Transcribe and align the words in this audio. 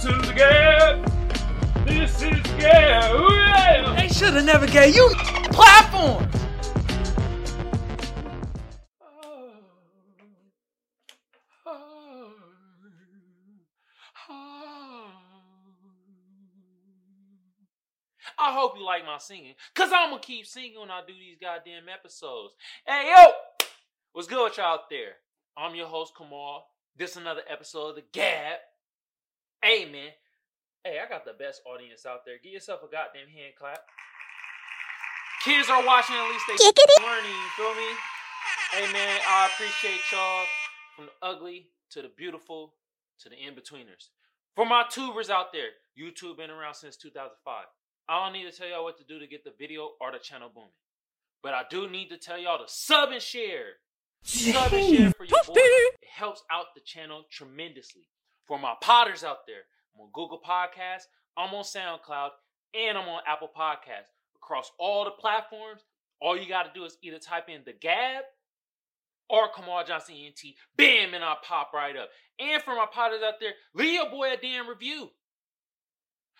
to 0.00 0.12
the 0.12 0.32
Gab. 0.32 1.84
This 1.84 2.22
is 2.22 2.40
Gab. 2.56 3.16
Ooh, 3.16 3.34
yeah. 3.34 3.96
They 3.98 4.06
should 4.06 4.32
have 4.34 4.44
never 4.44 4.66
gave 4.68 4.94
you 4.94 5.10
platform. 5.50 6.24
I 18.40 18.52
hope 18.52 18.78
you 18.78 18.84
like 18.84 19.04
my 19.04 19.18
singing, 19.18 19.54
cause 19.74 19.90
I'm 19.92 20.10
gonna 20.10 20.22
keep 20.22 20.46
singing 20.46 20.78
when 20.78 20.92
I 20.92 21.00
do 21.04 21.12
these 21.12 21.38
goddamn 21.40 21.88
episodes. 21.92 22.54
Hey 22.86 23.12
yo, 23.12 23.32
what's 24.12 24.28
good 24.28 24.44
with 24.44 24.56
y'all 24.58 24.74
out 24.74 24.88
there? 24.90 25.14
I'm 25.56 25.74
your 25.74 25.88
host 25.88 26.12
Kamal. 26.16 26.68
This 26.96 27.10
is 27.10 27.16
another 27.16 27.42
episode 27.50 27.88
of 27.88 27.96
the 27.96 28.04
Gab. 28.12 28.58
Hey 29.68 29.84
man, 29.84 30.16
hey 30.82 30.96
I 30.96 31.06
got 31.10 31.26
the 31.26 31.34
best 31.36 31.60
audience 31.68 32.06
out 32.06 32.24
there. 32.24 32.36
Give 32.42 32.54
yourself 32.54 32.80
a 32.80 32.88
goddamn 32.88 33.28
hand 33.28 33.52
clap. 33.52 33.76
Kids 35.44 35.68
are 35.68 35.84
watching, 35.84 36.16
at 36.16 36.24
least 36.32 36.48
they 36.48 36.56
learning. 37.04 37.28
You 37.28 37.50
feel 37.54 37.74
me? 37.76 37.92
Hey 38.72 38.90
man, 38.94 39.20
I 39.28 39.50
appreciate 39.52 40.00
y'all 40.10 40.46
from 40.96 41.04
the 41.12 41.12
ugly 41.20 41.68
to 41.90 42.00
the 42.00 42.08
beautiful 42.16 42.76
to 43.20 43.28
the 43.28 43.36
in 43.36 43.52
betweeners. 43.52 44.08
For 44.56 44.64
my 44.64 44.84
tubers 44.90 45.28
out 45.28 45.52
there, 45.52 45.76
YouTube 46.00 46.38
been 46.38 46.48
around 46.48 46.72
since 46.72 46.96
2005. 46.96 47.66
I 48.08 48.24
don't 48.24 48.32
need 48.32 48.50
to 48.50 48.56
tell 48.56 48.68
y'all 48.70 48.84
what 48.84 48.96
to 48.96 49.04
do 49.04 49.18
to 49.18 49.26
get 49.26 49.44
the 49.44 49.52
video 49.58 49.90
or 50.00 50.12
the 50.12 50.18
channel 50.18 50.48
booming. 50.48 50.70
But 51.42 51.52
I 51.52 51.64
do 51.68 51.90
need 51.90 52.08
to 52.08 52.16
tell 52.16 52.38
y'all 52.38 52.56
to 52.56 52.72
sub 52.72 53.10
and 53.10 53.20
share. 53.20 53.76
Sub 54.22 54.72
and 54.72 54.96
share 54.96 55.10
for 55.10 55.24
your 55.24 55.44
boy. 55.46 55.52
It 55.56 56.08
helps 56.10 56.42
out 56.50 56.68
the 56.74 56.80
channel 56.80 57.24
tremendously. 57.30 58.08
For 58.48 58.58
my 58.58 58.74
podders 58.82 59.22
out 59.22 59.46
there, 59.46 59.64
I'm 59.94 60.00
on 60.00 60.08
Google 60.14 60.40
Podcasts, 60.40 61.04
I'm 61.36 61.54
on 61.54 61.64
SoundCloud, 61.64 62.30
and 62.74 62.96
I'm 62.96 63.08
on 63.08 63.20
Apple 63.26 63.50
Podcasts. 63.54 64.08
Across 64.36 64.72
all 64.78 65.04
the 65.04 65.10
platforms, 65.10 65.82
all 66.20 66.36
you 66.36 66.48
got 66.48 66.62
to 66.62 66.70
do 66.74 66.84
is 66.84 66.96
either 67.02 67.18
type 67.18 67.48
in 67.48 67.60
the 67.66 67.74
Gab 67.74 68.24
or 69.28 69.50
Kamal 69.54 69.84
Johnson 69.84 70.14
ENT. 70.14 70.40
Bam, 70.76 71.12
and 71.12 71.22
I'll 71.22 71.38
pop 71.42 71.72
right 71.74 71.94
up. 71.94 72.08
And 72.38 72.62
for 72.62 72.74
my 72.74 72.86
podders 72.86 73.22
out 73.22 73.34
there, 73.38 73.52
leave 73.74 73.94
your 73.94 74.10
boy 74.10 74.32
a 74.32 74.36
damn 74.38 74.66
review. 74.66 75.10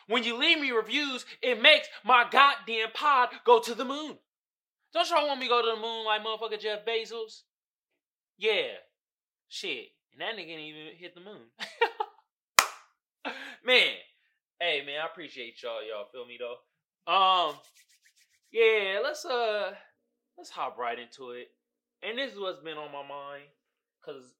When 0.07 0.25
you 0.25 0.39
leave 0.39 0.59
me 0.59 0.71
reviews, 0.71 1.27
it 1.43 1.61
makes 1.61 1.89
my 2.03 2.25
goddamn 2.31 2.93
pod 2.95 3.29
go 3.45 3.61
to 3.61 3.75
the 3.75 3.85
moon. 3.85 4.17
Don't 4.95 5.11
y'all 5.11 5.27
want 5.27 5.41
me 5.41 5.47
to 5.47 5.51
go 5.51 5.61
to 5.61 5.75
the 5.75 5.81
moon 5.81 6.07
like 6.07 6.25
motherfucker 6.25 6.59
Jeff 6.59 6.87
Bezos? 6.87 7.43
Yeah. 8.39 8.79
Shit. 9.49 9.89
And 10.13 10.21
that 10.21 10.35
nigga 10.37 10.49
didn't 10.49 10.65
even 10.65 10.97
hit 10.97 11.15
the 11.15 11.21
moon. 11.21 11.47
man. 13.65 13.95
Hey 14.61 14.83
man, 14.85 15.01
I 15.03 15.07
appreciate 15.07 15.63
y'all. 15.63 15.87
Y'all 15.87 16.09
feel 16.11 16.27
me 16.27 16.39
though? 16.39 16.59
Um, 17.13 17.55
yeah, 18.51 19.01
let's 19.03 19.25
uh 19.25 19.73
let's 20.37 20.51
hop 20.51 20.79
right 20.79 20.99
into 20.99 21.31
it. 21.31 21.49
And 22.03 22.19
this 22.19 22.33
is 22.33 22.39
what's 22.39 22.61
been 22.61 22.77
on 22.77 22.93
my 22.93 23.07
mind. 23.07 23.45
Cause 24.05 24.35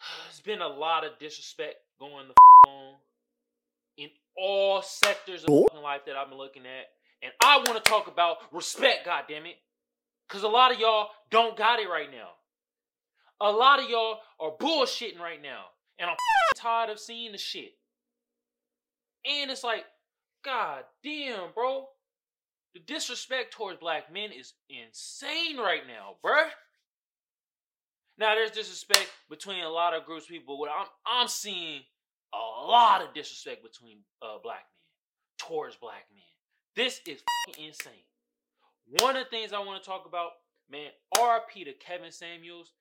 it's 0.28 0.40
been 0.40 0.60
a 0.60 0.68
lot 0.68 1.04
of 1.04 1.18
disrespect 1.18 1.76
going 1.98 2.28
the 2.28 2.34
f- 2.34 2.70
on 2.70 2.94
in 3.96 4.08
all 4.36 4.82
sectors 4.82 5.44
of 5.44 5.50
life 5.82 6.02
that 6.06 6.16
I've 6.16 6.28
been 6.28 6.38
looking 6.38 6.62
at. 6.66 6.86
And 7.22 7.32
I 7.42 7.56
want 7.58 7.82
to 7.82 7.90
talk 7.90 8.06
about 8.06 8.36
respect, 8.52 9.06
goddammit. 9.06 9.56
Because 10.28 10.42
a 10.42 10.48
lot 10.48 10.72
of 10.72 10.78
y'all 10.78 11.08
don't 11.30 11.56
got 11.56 11.80
it 11.80 11.88
right 11.88 12.10
now. 12.10 12.28
A 13.40 13.50
lot 13.50 13.82
of 13.82 13.88
y'all 13.88 14.18
are 14.40 14.52
bullshitting 14.60 15.18
right 15.18 15.40
now. 15.42 15.64
And 15.98 16.10
I'm 16.10 16.16
tired 16.56 16.90
of 16.90 16.98
seeing 16.98 17.32
the 17.32 17.38
shit. 17.38 17.72
And 19.24 19.50
it's 19.50 19.64
like, 19.64 19.84
god 20.44 20.84
damn, 21.02 21.52
bro. 21.54 21.86
The 22.74 22.80
disrespect 22.80 23.52
towards 23.52 23.80
black 23.80 24.12
men 24.12 24.30
is 24.30 24.52
insane 24.68 25.56
right 25.56 25.82
now, 25.86 26.16
bruh. 26.24 26.48
Now 28.18 28.34
there's 28.34 28.50
disrespect 28.50 29.08
between 29.30 29.64
a 29.64 29.68
lot 29.68 29.94
of 29.94 30.04
groups 30.04 30.24
of 30.24 30.30
people, 30.30 30.58
but 30.58 30.70
I'm 30.70 30.86
I'm 31.06 31.28
seeing 31.28 31.82
a 32.34 32.66
lot 32.66 33.02
of 33.02 33.14
disrespect 33.14 33.62
between 33.62 33.98
uh, 34.22 34.38
black 34.42 34.56
men 34.58 35.48
towards 35.48 35.76
black 35.76 36.04
men. 36.12 36.22
This 36.76 37.00
is 37.06 37.22
insane. 37.58 38.04
One 39.00 39.16
of 39.16 39.24
the 39.24 39.30
things 39.30 39.52
I 39.52 39.60
want 39.60 39.82
to 39.82 39.88
talk 39.88 40.04
about, 40.06 40.30
man, 40.70 40.90
RP 41.16 41.64
to 41.64 41.72
Kevin 41.72 42.12
Samuels. 42.12 42.72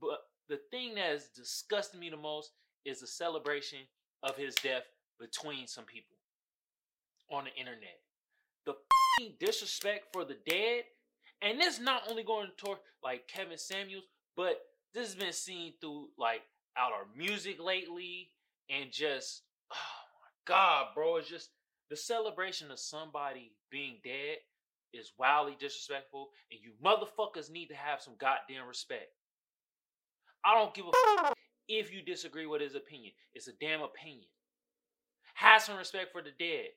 But 0.00 0.20
the 0.48 0.60
thing 0.70 0.94
that 0.94 1.10
has 1.10 1.28
disgusted 1.28 2.00
me 2.00 2.10
the 2.10 2.16
most 2.16 2.52
is 2.84 3.00
the 3.00 3.06
celebration 3.06 3.80
of 4.22 4.36
his 4.36 4.54
death 4.56 4.82
between 5.18 5.66
some 5.66 5.84
people 5.84 6.16
on 7.30 7.44
the 7.44 7.54
internet. 7.54 8.00
The 8.66 8.74
disrespect 9.38 10.06
for 10.12 10.24
the 10.24 10.36
dead, 10.46 10.84
and 11.42 11.60
this 11.60 11.78
not 11.80 12.02
only 12.08 12.22
going 12.22 12.48
toward 12.56 12.78
like 13.02 13.28
Kevin 13.28 13.58
Samuels, 13.58 14.04
but 14.36 14.60
this 14.94 15.06
has 15.06 15.14
been 15.14 15.32
seen 15.32 15.74
through 15.80 16.08
like 16.18 16.42
out 16.76 16.92
our 16.92 17.06
music 17.16 17.60
lately 17.60 18.30
and 18.68 18.90
just 18.90 19.42
oh 19.72 19.76
my 19.76 20.54
god, 20.54 20.86
bro, 20.94 21.16
it's 21.16 21.28
just 21.28 21.50
the 21.90 21.96
celebration 21.96 22.70
of 22.70 22.78
somebody 22.78 23.52
being 23.70 23.96
dead 24.04 24.38
is 24.92 25.12
wildly 25.18 25.56
disrespectful, 25.58 26.30
and 26.50 26.60
you 26.60 26.72
motherfuckers 26.84 27.50
need 27.50 27.66
to 27.66 27.74
have 27.74 28.00
some 28.00 28.14
goddamn 28.18 28.66
respect. 28.66 29.10
I 30.44 30.54
don't 30.54 30.74
give 30.74 30.86
a 30.86 30.90
f- 31.26 31.34
if 31.68 31.92
you 31.92 32.02
disagree 32.02 32.46
with 32.46 32.60
his 32.60 32.74
opinion. 32.74 33.12
It's 33.34 33.48
a 33.48 33.52
damn 33.60 33.82
opinion. 33.82 34.28
Have 35.34 35.62
some 35.62 35.76
respect 35.76 36.12
for 36.12 36.22
the 36.22 36.32
dead. 36.38 36.68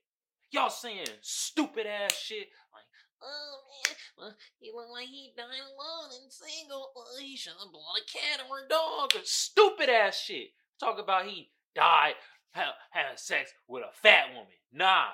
Y'all 0.52 0.70
saying 0.70 1.08
stupid 1.22 1.88
ass 1.88 2.16
shit 2.16 2.48
like, 2.74 2.86
oh 3.24 3.56
man, 3.88 3.96
well, 4.18 4.36
he 4.60 4.72
looked 4.74 4.92
like 4.92 5.08
he 5.08 5.34
died 5.36 5.46
alone 5.46 6.12
and 6.22 6.32
single. 6.32 6.92
Well, 6.96 7.06
he 7.20 7.36
should 7.36 7.54
have 7.54 7.72
bought 7.74 7.98
a 7.98 8.06
cat 8.12 8.46
or 8.50 8.60
a 8.66 8.70
dog. 8.70 9.16
Or 9.16 9.22
stupid 9.24 9.90
ass 9.90 10.20
shit. 10.20 10.50
Talk 10.80 11.00
about 11.00 11.26
he 11.26 11.50
died 11.76 12.14
ha- 12.54 12.76
having 12.92 13.18
sex 13.18 13.52
with 13.68 13.84
a 13.84 13.92
fat 14.02 14.30
woman. 14.30 14.54
Nah. 14.72 15.06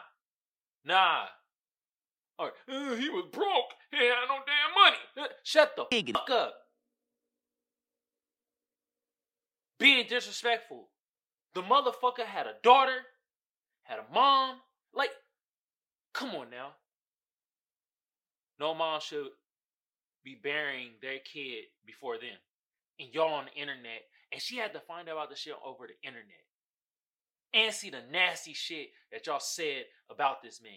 Nah. 0.85 1.25
Or, 2.37 2.53
uh, 2.69 2.95
he 2.95 3.09
was 3.09 3.27
broke. 3.31 3.73
He 3.91 3.97
had 3.97 4.27
no 4.27 4.37
damn 4.45 4.73
money. 4.83 4.97
Uh, 5.17 5.33
Shut 5.43 5.75
the 5.75 5.85
fuck 6.13 6.29
up. 6.29 6.53
Being 9.79 10.05
disrespectful. 10.07 10.89
The 11.55 11.61
motherfucker 11.61 12.25
had 12.25 12.45
a 12.45 12.53
daughter, 12.61 12.97
had 13.83 13.99
a 13.99 14.13
mom. 14.13 14.57
Like, 14.93 15.11
come 16.13 16.35
on 16.35 16.49
now. 16.49 16.71
No 18.59 18.73
mom 18.73 18.99
should 18.99 19.27
be 20.23 20.37
burying 20.41 20.91
their 21.01 21.19
kid 21.19 21.65
before 21.85 22.17
them. 22.17 22.37
And 22.99 23.09
y'all 23.13 23.33
on 23.33 23.45
the 23.45 23.59
internet. 23.59 24.03
And 24.31 24.41
she 24.41 24.57
had 24.57 24.73
to 24.73 24.79
find 24.81 25.07
out 25.07 25.13
about 25.13 25.29
the 25.29 25.35
shit 25.35 25.53
over 25.65 25.87
the 25.87 26.07
internet. 26.07 26.43
And 27.53 27.73
see 27.73 27.89
the 27.89 28.01
nasty 28.11 28.53
shit 28.53 28.89
that 29.11 29.25
y'all 29.25 29.39
said 29.39 29.85
about 30.11 30.43
this 30.43 30.61
man. 30.61 30.73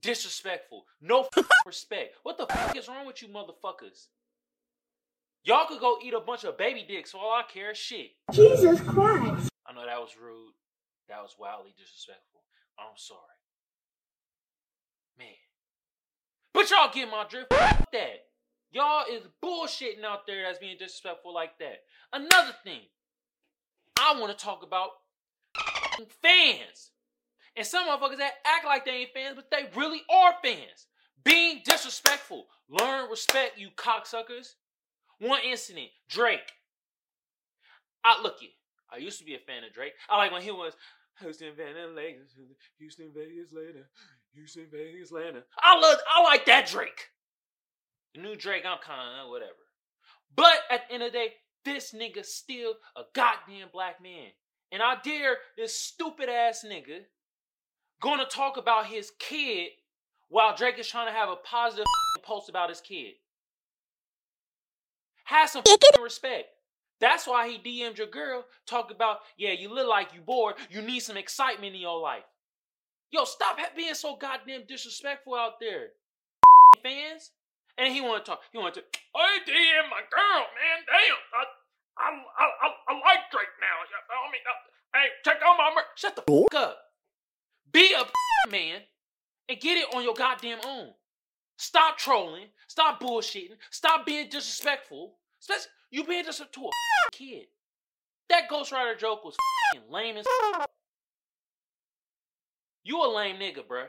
Disrespectful. 0.00 0.84
No 1.00 1.28
respect. 1.66 2.14
What 2.22 2.36
the 2.36 2.46
fuck 2.46 2.76
is 2.76 2.88
wrong 2.88 3.06
with 3.06 3.22
you 3.22 3.28
motherfuckers? 3.28 4.08
Y'all 5.44 5.66
could 5.66 5.80
go 5.80 5.98
eat 6.02 6.14
a 6.14 6.20
bunch 6.20 6.44
of 6.44 6.56
baby 6.56 6.84
dicks 6.88 7.10
for 7.10 7.18
all 7.18 7.32
I 7.32 7.42
care. 7.42 7.74
Shit. 7.74 8.12
Jesus 8.32 8.80
Christ. 8.80 9.50
I 9.66 9.74
know 9.74 9.84
that 9.84 10.00
was 10.00 10.16
rude. 10.20 10.54
That 11.08 11.20
was 11.20 11.36
wildly 11.38 11.74
disrespectful. 11.76 12.40
I'm 12.78 12.96
sorry. 12.96 13.20
Man. 15.18 15.28
But 16.54 16.70
y'all 16.70 16.90
get 16.92 17.10
my 17.10 17.26
drift. 17.28 17.52
Fuck 17.52 17.90
that. 17.92 18.26
Y'all 18.72 19.04
is 19.10 19.22
bullshitting 19.44 20.02
out 20.02 20.26
there 20.26 20.44
that's 20.44 20.58
being 20.58 20.76
disrespectful 20.78 21.34
like 21.34 21.58
that. 21.58 21.82
Another 22.12 22.54
thing. 22.64 22.80
I 23.98 24.18
want 24.18 24.36
to 24.36 24.44
talk 24.44 24.62
about 24.62 24.90
fans. 26.22 26.90
And 27.54 27.66
some 27.66 27.86
motherfuckers 27.86 28.18
that 28.18 28.34
act 28.46 28.64
like 28.64 28.84
they 28.84 28.92
ain't 28.92 29.12
fans, 29.12 29.36
but 29.36 29.50
they 29.50 29.68
really 29.78 30.00
are 30.10 30.34
fans. 30.42 30.86
Being 31.22 31.60
disrespectful. 31.64 32.46
Learn 32.68 33.10
respect, 33.10 33.58
you 33.58 33.68
cocksuckers. 33.76 34.54
One 35.18 35.40
incident, 35.44 35.88
Drake. 36.08 36.52
I 38.04 38.20
look 38.22 38.42
it. 38.42 38.50
I 38.92 38.98
used 38.98 39.18
to 39.18 39.24
be 39.24 39.34
a 39.34 39.38
fan 39.38 39.64
of 39.64 39.72
Drake. 39.72 39.92
I 40.08 40.16
like 40.18 40.32
when 40.32 40.42
he 40.42 40.50
was 40.50 40.74
Houston, 41.20 41.52
Lakers, 41.94 42.34
Houston, 42.78 43.10
Vegas, 43.14 43.52
later, 43.52 43.88
Houston, 44.34 44.66
Vegas, 44.70 45.12
later. 45.12 45.44
I 45.62 45.78
love, 45.78 45.98
I 46.08 46.22
like 46.22 46.46
that 46.46 46.66
Drake. 46.66 47.08
The 48.14 48.20
new 48.20 48.36
Drake, 48.36 48.64
I'm 48.66 48.78
kind 48.78 49.00
of 49.00 49.26
uh, 49.26 49.30
whatever. 49.30 49.52
But 50.36 50.58
at 50.70 50.88
the 50.88 50.94
end 50.94 51.02
of 51.02 51.12
the 51.12 51.18
day, 51.18 51.28
this 51.64 51.94
nigga 51.94 52.24
still 52.24 52.74
a 52.96 53.02
goddamn 53.14 53.68
black 53.72 54.02
man. 54.02 54.28
And 54.70 54.82
I 54.82 54.96
dare 55.02 55.36
this 55.56 55.78
stupid 55.78 56.28
ass 56.28 56.64
nigga 56.66 57.04
gonna 58.00 58.26
talk 58.26 58.56
about 58.56 58.86
his 58.86 59.12
kid 59.18 59.70
while 60.28 60.56
Drake 60.56 60.78
is 60.78 60.88
trying 60.88 61.06
to 61.06 61.12
have 61.12 61.28
a 61.28 61.36
positive 61.36 61.86
post 62.24 62.48
about 62.48 62.68
his 62.68 62.80
kid. 62.80 63.14
Have 65.24 65.50
some 65.50 65.62
respect. 66.02 66.46
That's 67.00 67.26
why 67.26 67.48
he 67.48 67.58
DM'd 67.58 67.98
your 67.98 68.06
girl, 68.06 68.44
talk 68.66 68.90
about, 68.90 69.18
yeah, 69.36 69.52
you 69.52 69.72
look 69.72 69.88
like 69.88 70.14
you 70.14 70.20
bored. 70.20 70.54
You 70.70 70.80
need 70.80 71.00
some 71.00 71.16
excitement 71.16 71.74
in 71.74 71.80
your 71.80 72.00
life. 72.00 72.22
Yo, 73.10 73.24
stop 73.24 73.58
being 73.76 73.94
so 73.94 74.16
goddamn 74.16 74.62
disrespectful 74.68 75.34
out 75.34 75.60
there, 75.60 75.88
fans. 76.82 77.30
And 77.76 77.92
he 77.92 78.00
want 78.00 78.24
to 78.24 78.30
talk. 78.30 78.40
He 78.52 78.58
want 78.58 78.74
to. 78.74 78.82
I 79.16 79.38
DM 79.46 79.90
my 79.90 80.02
girl, 80.10 80.46
man. 80.54 80.78
Damn, 80.86 81.18
I, 81.34 81.44
I, 81.98 82.08
I, 82.38 82.46
I, 82.62 82.68
I 82.88 82.92
like 82.94 83.30
Drake 83.32 83.50
now. 83.60 83.82
I 83.82 84.30
mean, 84.30 84.40
uh, 84.48 84.98
hey, 84.98 85.08
check 85.24 85.38
out 85.44 85.56
my 85.58 85.72
merch. 85.74 85.84
Shut 85.96 86.14
the 86.14 86.22
fuck 86.22 86.54
up. 86.54 86.78
Be 87.72 87.92
a 87.92 88.04
man 88.50 88.82
and 89.48 89.60
get 89.60 89.76
it 89.76 89.94
on 89.94 90.04
your 90.04 90.14
goddamn 90.14 90.58
own. 90.64 90.92
Stop 91.56 91.98
trolling. 91.98 92.46
Stop 92.68 93.00
bullshitting. 93.00 93.56
Stop 93.70 94.06
being 94.06 94.28
disrespectful. 94.28 95.18
You 95.90 96.04
being 96.04 96.24
disrespectful 96.24 96.64
to 96.64 96.68
a 96.68 97.10
kid. 97.12 97.46
That 98.28 98.48
Ghost 98.48 98.72
Rider 98.72 98.96
joke 98.96 99.24
was 99.24 99.36
lame 99.90 100.16
as. 100.16 100.26
You 102.86 103.02
a 103.02 103.08
lame 103.08 103.36
nigga, 103.36 103.66
bruh. 103.66 103.86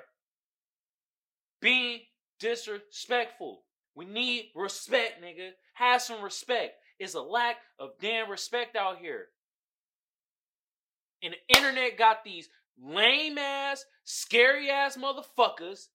Being 1.61 1.99
disrespectful. 2.39 3.63
We 3.93 4.05
need 4.05 4.51
respect, 4.55 5.21
nigga. 5.21 5.49
Have 5.73 6.01
some 6.01 6.23
respect. 6.23 6.75
It's 6.97 7.13
a 7.13 7.21
lack 7.21 7.57
of 7.77 7.89
damn 7.99 8.31
respect 8.31 8.77
out 8.77 8.99
here. 8.99 9.27
And 11.21 11.33
the 11.33 11.57
internet 11.57 11.97
got 11.97 12.23
these 12.23 12.47
lame 12.81 13.37
ass, 13.37 13.83
scary 14.05 14.69
ass 14.69 14.95
motherfuckers 14.97 15.87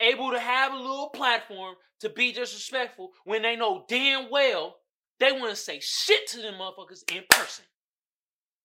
able 0.00 0.30
to 0.30 0.38
have 0.38 0.72
a 0.72 0.76
little 0.76 1.10
platform 1.10 1.74
to 2.00 2.08
be 2.08 2.32
disrespectful 2.32 3.10
when 3.24 3.42
they 3.42 3.56
know 3.56 3.84
damn 3.88 4.30
well 4.30 4.76
they 5.18 5.32
wouldn't 5.32 5.56
say 5.56 5.80
shit 5.80 6.26
to 6.28 6.42
them 6.42 6.54
motherfuckers 6.54 7.02
in 7.10 7.22
person. 7.30 7.64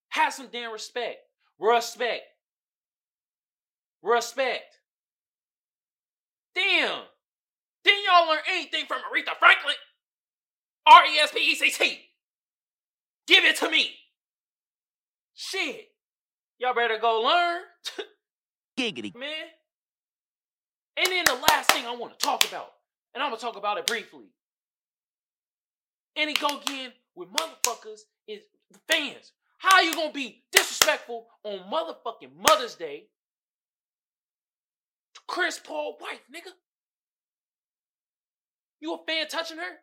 Have 0.09 0.33
some 0.33 0.49
damn 0.51 0.71
respect. 0.71 1.19
Respect. 1.59 2.23
Respect. 4.01 4.79
Damn. 6.53 7.03
Didn't 7.83 8.03
y'all 8.05 8.27
learn 8.27 8.41
anything 8.49 8.85
from 8.85 8.99
Aretha 8.99 9.37
Franklin? 9.39 9.75
R 10.85 11.05
E 11.05 11.17
S 11.19 11.31
P 11.31 11.39
E 11.39 11.55
C 11.55 11.69
T. 11.69 11.99
Give 13.27 13.45
it 13.45 13.55
to 13.57 13.69
me. 13.69 13.91
Shit. 15.33 15.87
Y'all 16.57 16.75
better 16.75 16.97
go 16.99 17.21
learn. 17.21 17.61
Giggity. 18.77 19.15
Man. 19.15 19.29
And 20.97 21.07
then 21.07 21.25
the 21.25 21.33
last 21.35 21.71
thing 21.71 21.85
I 21.85 21.95
want 21.95 22.17
to 22.17 22.25
talk 22.25 22.47
about, 22.47 22.71
and 23.13 23.23
I'm 23.23 23.29
to 23.39 23.45
talk 23.45 23.57
about 23.57 23.77
it 23.77 23.87
briefly. 23.87 24.25
And 26.15 26.29
it 26.29 26.39
go 26.39 26.59
again 26.59 26.91
with 27.15 27.29
motherfuckers 27.29 28.01
is 28.27 28.41
the 28.71 28.79
fans. 28.87 29.31
How 29.57 29.81
you 29.81 29.93
to 30.07 30.13
be 30.13 30.43
disrespectful 30.51 31.27
on 31.43 31.59
motherfucking 31.71 32.31
Mother's 32.35 32.75
Day 32.75 33.07
to 35.15 35.21
Chris 35.27 35.59
Paul 35.59 35.97
wife, 36.01 36.21
nigga? 36.33 36.51
You 38.79 38.95
a 38.95 38.97
fan 39.07 39.27
touching 39.27 39.57
her? 39.57 39.77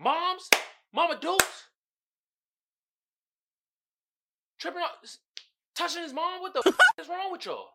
Moms? 0.00 0.50
Mama 0.92 1.16
Dukes? 1.20 1.68
Tripping 4.58 4.82
out, 4.82 4.90
touching 5.76 6.02
his 6.02 6.12
mom? 6.12 6.40
What 6.40 6.54
the 6.54 6.62
f 6.66 6.74
is 7.00 7.08
wrong 7.08 7.30
with 7.32 7.46
y'all? 7.46 7.68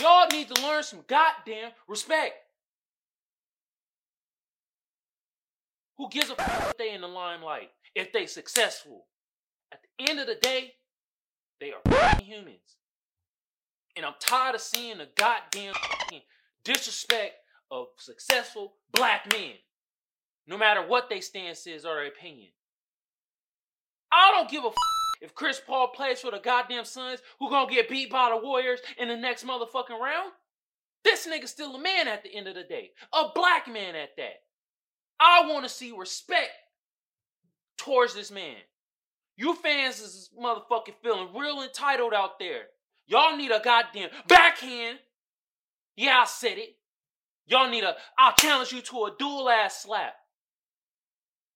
Y'all 0.00 0.28
need 0.30 0.48
to 0.54 0.62
learn 0.62 0.82
some 0.82 1.00
goddamn 1.06 1.72
respect. 1.86 2.34
Who 5.96 6.08
gives 6.10 6.30
a 6.30 6.40
f 6.40 6.70
if 6.70 6.76
they 6.76 6.94
in 6.94 7.00
the 7.00 7.08
limelight? 7.08 7.70
If 7.94 8.12
they 8.12 8.26
successful? 8.26 9.06
At 9.72 9.80
the 9.82 10.10
end 10.10 10.20
of 10.20 10.26
the 10.26 10.36
day, 10.36 10.74
they 11.60 11.72
are 11.72 12.22
humans. 12.22 12.76
And 13.96 14.06
I'm 14.06 14.14
tired 14.20 14.54
of 14.54 14.60
seeing 14.60 14.98
the 14.98 15.08
goddamn 15.16 15.74
disrespect 16.64 17.34
of 17.70 17.88
successful 17.98 18.74
black 18.92 19.32
men, 19.32 19.54
no 20.46 20.56
matter 20.56 20.86
what 20.86 21.08
their 21.08 21.20
stance 21.20 21.66
is 21.66 21.84
or 21.84 21.96
their 21.96 22.06
opinion. 22.06 22.50
I 24.12 24.30
don't 24.32 24.48
give 24.48 24.64
a 24.64 24.68
f- 24.68 24.74
if 25.20 25.34
Chris 25.34 25.60
Paul 25.64 25.88
plays 25.88 26.20
for 26.20 26.30
the 26.30 26.38
goddamn 26.38 26.84
Suns 26.84 27.20
who 27.38 27.50
gonna 27.50 27.70
get 27.70 27.88
beat 27.88 28.10
by 28.10 28.30
the 28.30 28.44
Warriors 28.44 28.80
in 28.98 29.08
the 29.08 29.16
next 29.16 29.46
motherfucking 29.46 29.98
round. 30.00 30.32
This 31.04 31.26
nigga's 31.26 31.50
still 31.50 31.74
a 31.76 31.80
man 31.80 32.08
at 32.08 32.22
the 32.22 32.34
end 32.34 32.48
of 32.48 32.54
the 32.54 32.64
day, 32.64 32.90
a 33.12 33.26
black 33.34 33.68
man 33.68 33.94
at 33.94 34.16
that. 34.16 34.42
I 35.20 35.46
want 35.46 35.64
to 35.64 35.68
see 35.68 35.92
respect 35.96 36.50
towards 37.76 38.14
this 38.14 38.30
man. 38.30 38.56
You 39.36 39.54
fans 39.54 40.00
is 40.00 40.30
motherfucking 40.38 40.94
feeling 41.02 41.28
real 41.34 41.62
entitled 41.62 42.12
out 42.12 42.38
there. 42.38 42.62
Y'all 43.06 43.36
need 43.36 43.52
a 43.52 43.60
goddamn 43.60 44.10
backhand 44.26 44.98
yeah, 45.98 46.20
I 46.22 46.26
said 46.26 46.58
it. 46.58 46.76
Y'all 47.48 47.68
need 47.68 47.82
a, 47.82 47.96
I'll 48.16 48.34
challenge 48.34 48.70
you 48.70 48.80
to 48.82 49.06
a 49.06 49.12
duel 49.18 49.48
ass 49.48 49.82
slap. 49.82 50.14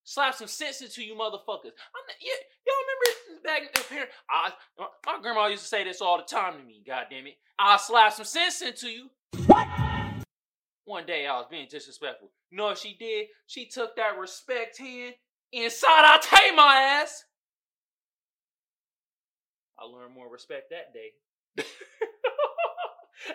Slap 0.05 0.35
some 0.35 0.49
sense 0.49 0.81
into 0.81 1.03
you 1.03 1.15
motherfuckers. 1.15 1.73
I'm, 1.95 2.05
yeah, 2.21 2.33
y'all 2.67 2.75
remember 2.83 3.43
back 3.45 3.63
in 3.63 3.69
the 3.75 3.81
parent? 3.89 4.11
I, 4.29 4.53
my 5.07 5.21
grandma 5.23 5.47
used 5.47 5.63
to 5.63 5.69
say 5.69 5.85
this 5.85 6.01
all 6.01 6.19
the 6.19 6.25
time 6.25 6.59
to 6.59 6.65
me, 6.65 6.83
God 6.87 7.05
damn 7.11 7.27
it. 7.27 7.37
I'll 7.59 7.79
slap 7.79 8.13
some 8.13 8.25
sense 8.25 8.63
into 8.63 8.89
you. 8.89 9.11
What? 9.47 9.67
One 10.85 11.07
day 11.07 11.27
I 11.27 11.37
was 11.37 11.47
being 11.51 11.69
disrespectful. 11.71 12.31
You 12.51 12.59
know 12.59 12.65
what 12.65 12.79
she 12.79 12.97
did? 12.99 13.29
She 13.47 13.69
took 13.69 13.97
that 13.97 14.19
respect 14.19 14.79
hand 14.79 15.15
inside 15.53 16.05
I 16.05 16.19
take 16.21 16.57
my 16.57 17.01
ass. 17.01 17.25
I 19.79 19.85
learned 19.85 20.15
more 20.15 20.31
respect 20.31 20.71
that 20.71 20.93
day. 20.93 21.65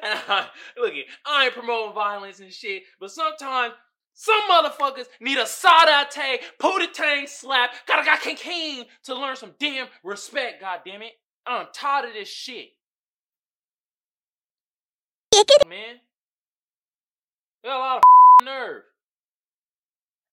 And 0.04 0.20
I, 0.28 0.48
look, 0.78 0.94
I 1.26 1.46
ain't 1.46 1.54
promoting 1.54 1.94
violence 1.94 2.40
and 2.40 2.52
shit, 2.52 2.84
but 3.00 3.12
sometimes 3.12 3.74
some 4.20 4.42
motherfuckers 4.50 5.06
need 5.22 5.38
a 5.38 5.44
sadate, 5.44 6.40
pootie 6.60 7.28
slap, 7.28 7.72
gotta 7.88 8.04
got 8.04 8.20
king 8.20 8.36
king 8.36 8.86
to 9.04 9.14
learn 9.14 9.36
some 9.36 9.54
damn 9.60 9.86
respect, 10.04 10.60
God 10.60 10.80
damn 10.84 11.04
it. 11.04 11.14
I'm 11.46 11.68
tired 11.72 12.06
of 12.06 12.14
this 12.14 12.28
shit. 12.28 12.70
Man. 15.70 15.98
They 17.62 17.70
got 17.70 17.78
a 17.78 17.80
lot 17.80 17.98
of 17.98 18.04
nerve. 18.46 18.82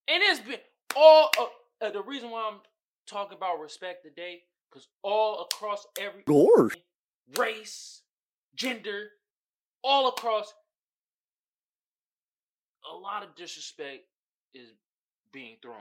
And 0.08 0.22
it's 0.22 0.40
been 0.40 0.60
all 0.96 1.30
uh, 1.38 1.86
uh, 1.86 1.90
the 1.90 2.02
reason 2.02 2.30
why 2.30 2.48
I'm 2.50 2.60
talking 3.06 3.36
about 3.36 3.60
respect 3.60 4.02
today, 4.02 4.44
because 4.70 4.88
all 5.02 5.42
across 5.42 5.86
every 6.00 6.22
Gosh. 6.26 6.72
race, 7.36 8.00
gender, 8.54 9.08
all 9.82 10.08
across 10.08 10.54
a 12.90 12.94
lot 12.96 13.22
of 13.22 13.34
disrespect 13.36 14.04
is 14.54 14.68
being 15.32 15.56
thrown, 15.62 15.76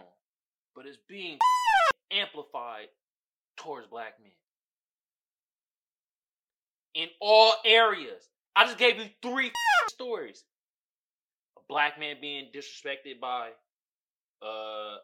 but 0.75 0.86
it's 0.86 0.98
being 1.07 1.38
amplified 2.12 2.88
towards 3.57 3.88
black 3.88 4.15
men. 4.22 4.31
In 6.95 7.10
all 7.19 7.53
areas. 7.65 8.29
I 8.55 8.65
just 8.65 8.77
gave 8.77 8.98
you 8.98 9.05
three 9.22 9.51
stories. 9.88 10.43
A 11.57 11.62
black 11.67 12.00
man 12.00 12.17
being 12.22 12.50
disrespected 12.55 13.19
by 13.19 13.50
uh 14.41 14.98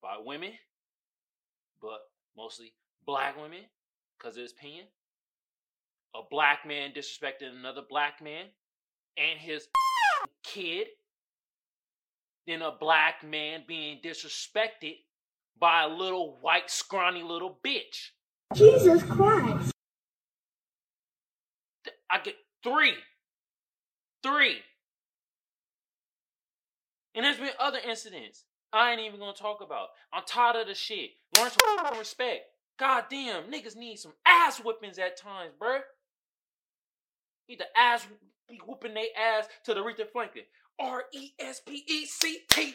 by 0.00 0.16
women, 0.24 0.52
but 1.82 1.98
mostly 2.36 2.72
black 3.04 3.36
women 3.40 3.60
because 4.16 4.36
of 4.36 4.42
his 4.42 4.52
opinion 4.52 4.86
a 6.14 6.20
black 6.30 6.66
man 6.66 6.92
disrespected 6.92 7.56
another 7.56 7.82
black 7.88 8.22
man 8.22 8.46
and 9.16 9.38
his 9.38 9.68
kid, 10.42 10.88
then 12.48 12.62
a 12.62 12.72
black 12.72 13.22
man 13.22 13.62
being 13.66 13.98
disrespected 14.02 14.96
by 15.58 15.84
a 15.84 15.88
little 15.88 16.38
white 16.40 16.70
scrawny 16.70 17.22
little 17.22 17.58
bitch. 17.64 18.10
Jesus 18.54 19.02
Christ. 19.02 19.70
I 22.10 22.20
get 22.20 22.36
three. 22.64 22.94
Three. 24.22 24.56
And 27.14 27.24
there's 27.24 27.36
been 27.36 27.50
other 27.58 27.78
incidents 27.86 28.44
I 28.72 28.92
ain't 28.92 29.00
even 29.00 29.18
gonna 29.18 29.32
talk 29.32 29.60
about. 29.60 29.88
I'm 30.12 30.22
tired 30.26 30.56
of 30.56 30.66
the 30.66 30.74
shit. 30.74 31.10
Learn 31.36 31.50
some 31.50 31.98
respect. 31.98 32.42
God 32.78 33.04
damn, 33.10 33.44
niggas 33.44 33.76
need 33.76 33.98
some 33.98 34.12
ass 34.26 34.58
whippings 34.58 34.98
at 34.98 35.16
times, 35.16 35.52
bruh. 35.60 35.80
Need 37.48 37.60
the 37.60 37.66
ass 37.76 38.06
be 38.48 38.60
whooping 38.66 38.94
their 38.94 39.06
ass 39.18 39.46
to 39.64 39.74
the 39.74 39.80
Aretha 39.80 40.10
Franklin. 40.10 40.44
R 40.80 41.04
E 41.12 41.30
S 41.38 41.60
P 41.66 41.84
E 41.86 42.06
C 42.06 42.40
T. 42.50 42.74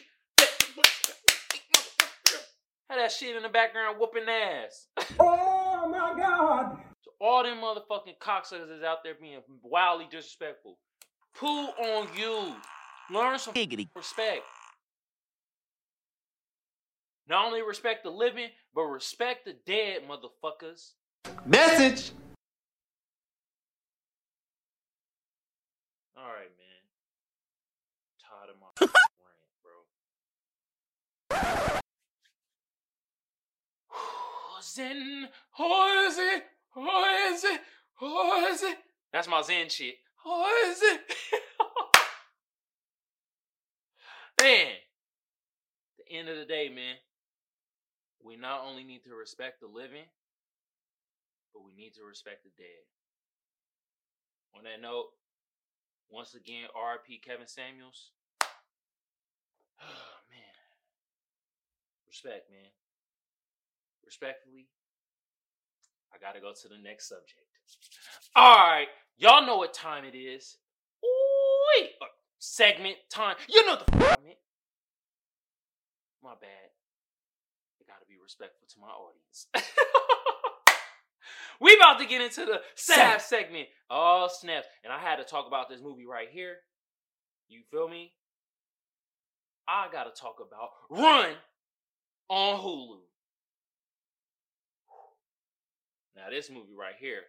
Had 2.90 2.98
that 2.98 3.12
shit 3.12 3.34
in 3.34 3.42
the 3.42 3.48
background 3.48 3.96
whooping 3.98 4.28
ass. 4.28 4.88
Oh 5.18 5.88
my 5.88 6.14
God. 6.18 6.78
So 7.02 7.12
all 7.20 7.42
them 7.42 7.58
motherfucking 7.58 8.18
cocksuckers 8.20 8.76
is 8.76 8.82
out 8.84 8.98
there 9.02 9.14
being 9.20 9.40
wildly 9.62 10.06
disrespectful. 10.10 10.78
Poo 11.34 11.46
on 11.46 12.08
you. 12.16 12.54
Learn 13.10 13.38
some 13.38 13.54
Giggity. 13.54 13.88
respect. 13.96 14.42
Not 17.26 17.46
only 17.46 17.62
respect 17.62 18.04
the 18.04 18.10
living, 18.10 18.48
but 18.74 18.82
respect 18.82 19.46
the 19.46 19.54
dead, 19.66 20.02
motherfuckers. 20.08 20.92
Message. 21.46 22.12
All 26.16 26.24
right, 26.24 26.52
man. 26.56 26.82
Tired 28.20 28.50
of 28.50 28.56
my 28.60 28.66
rant, 28.78 28.92
bro. 29.62 29.72
Zen, 34.74 35.28
oh 35.58 36.08
is 38.52 38.62
it? 38.62 38.78
That's 39.12 39.28
my 39.28 39.42
Zen 39.42 39.68
shit. 39.68 39.94
Is 40.66 40.82
it? 40.82 41.00
man, 44.40 44.72
the 45.98 46.18
end 46.18 46.28
of 46.28 46.36
the 46.36 46.44
day, 46.44 46.68
man, 46.68 46.96
we 48.22 48.36
not 48.36 48.62
only 48.66 48.82
need 48.82 49.04
to 49.04 49.14
respect 49.14 49.60
the 49.60 49.68
living, 49.68 50.06
but 51.52 51.64
we 51.64 51.72
need 51.72 51.94
to 51.94 52.04
respect 52.04 52.42
the 52.42 52.50
dead. 52.56 52.84
On 54.56 54.64
that 54.64 54.80
note, 54.82 55.10
once 56.10 56.34
again, 56.34 56.66
RIP 56.74 57.22
Kevin 57.22 57.46
Samuels. 57.46 58.10
Respect, 62.14 62.48
man. 62.48 62.70
Respectfully, 64.04 64.68
I 66.14 66.18
gotta 66.24 66.38
go 66.38 66.52
to 66.52 66.68
the 66.68 66.78
next 66.80 67.08
subject. 67.08 67.42
Alright, 68.38 68.86
y'all 69.16 69.44
know 69.44 69.56
what 69.56 69.74
time 69.74 70.04
it 70.04 70.16
is. 70.16 70.58
Ooh, 71.04 71.86
uh, 72.00 72.06
segment 72.38 72.98
time. 73.10 73.34
You 73.48 73.66
know 73.66 73.78
the 73.78 73.96
f-. 73.96 74.16
My 76.22 76.34
bad. 76.40 76.70
I 77.80 77.84
gotta 77.84 78.06
be 78.08 78.14
respectful 78.22 78.68
to 78.68 78.80
my 78.80 78.86
audience. 78.86 79.48
we 81.60 81.74
about 81.74 81.98
to 81.98 82.06
get 82.06 82.20
into 82.20 82.44
the 82.44 82.60
SAF 82.76 83.22
segment. 83.22 83.66
Oh 83.90 84.28
snaps! 84.30 84.68
And 84.84 84.92
I 84.92 85.00
had 85.00 85.16
to 85.16 85.24
talk 85.24 85.48
about 85.48 85.68
this 85.68 85.80
movie 85.82 86.06
right 86.06 86.28
here. 86.30 86.58
You 87.48 87.62
feel 87.72 87.88
me? 87.88 88.12
I 89.66 89.88
gotta 89.90 90.10
talk 90.10 90.36
about 90.40 90.68
Run 90.88 91.34
on 92.28 92.60
Hulu. 92.60 92.98
Now 96.16 96.30
this 96.30 96.50
movie 96.50 96.74
right 96.78 96.94
here 96.98 97.22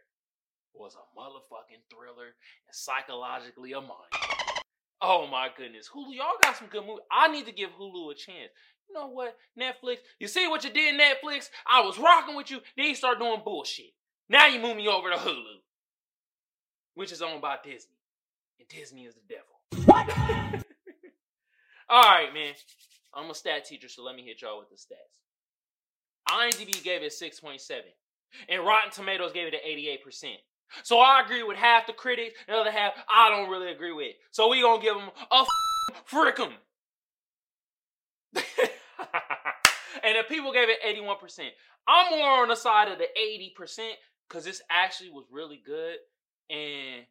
was 0.73 0.95
a 0.95 1.19
motherfucking 1.19 1.81
thriller 1.89 2.27
and 2.27 2.73
psychologically 2.73 3.73
a 3.73 3.81
mind. 3.81 3.91
Oh 5.01 5.27
my 5.27 5.49
goodness, 5.55 5.89
Hulu, 5.93 6.15
y'all 6.15 6.37
got 6.41 6.57
some 6.57 6.67
good 6.67 6.85
movies. 6.85 7.03
I 7.11 7.27
need 7.27 7.45
to 7.45 7.51
give 7.51 7.69
Hulu 7.71 8.11
a 8.11 8.15
chance. 8.15 8.51
You 8.87 8.95
know 8.95 9.07
what, 9.07 9.35
Netflix? 9.59 9.97
You 10.19 10.27
see 10.27 10.47
what 10.47 10.63
you 10.63 10.69
did, 10.69 10.99
Netflix? 10.99 11.49
I 11.67 11.81
was 11.81 11.97
rocking 11.97 12.35
with 12.35 12.51
you, 12.51 12.59
then 12.77 12.87
you 12.87 12.95
start 12.95 13.19
doing 13.19 13.41
bullshit. 13.43 13.93
Now 14.29 14.47
you 14.47 14.59
move 14.59 14.77
me 14.77 14.87
over 14.87 15.09
to 15.09 15.17
Hulu, 15.17 15.59
which 16.95 17.11
is 17.11 17.21
owned 17.21 17.41
by 17.41 17.57
Disney, 17.63 17.97
and 18.59 18.67
Disney 18.67 19.05
is 19.05 19.15
the 19.15 19.21
devil. 19.27 19.85
What? 19.85 20.09
All 21.89 22.01
right, 22.01 22.33
man. 22.33 22.53
I'm 23.15 23.29
a 23.29 23.35
stat 23.35 23.65
teacher, 23.65 23.87
so 23.87 24.03
let 24.03 24.15
me 24.15 24.23
hit 24.23 24.41
y'all 24.41 24.59
with 24.59 24.69
the 24.69 24.75
stats. 24.75 25.21
IMDb 26.29 26.83
gave 26.83 27.01
it 27.03 27.13
6.7, 27.13 27.59
and 28.49 28.65
Rotten 28.65 28.91
Tomatoes 28.91 29.31
gave 29.31 29.47
it 29.47 29.53
an 29.53 29.61
88%. 29.65 30.35
So 30.83 30.99
I 30.99 31.21
agree 31.23 31.43
with 31.43 31.57
half 31.57 31.87
the 31.87 31.93
critics, 31.93 32.37
the 32.47 32.55
other 32.55 32.71
half 32.71 32.93
I 33.09 33.29
don't 33.29 33.49
really 33.49 33.71
agree 33.71 33.93
with. 33.93 34.15
So 34.31 34.49
we 34.49 34.61
gonna 34.61 34.81
give 34.81 34.95
them 34.95 35.09
a 35.31 35.41
f- 35.41 36.03
frick 36.05 36.39
'em. 36.39 36.53
and 40.03 40.15
the 40.17 40.23
people 40.27 40.51
gave 40.51 40.67
it 40.69 40.81
81%. 40.83 41.49
I'm 41.87 42.17
more 42.17 42.41
on 42.41 42.47
the 42.49 42.55
side 42.55 42.89
of 42.89 42.97
the 42.97 43.07
80% 43.17 43.91
because 44.27 44.43
this 44.43 44.61
actually 44.69 45.11
was 45.11 45.25
really 45.31 45.61
good. 45.63 45.97
And 46.49 47.05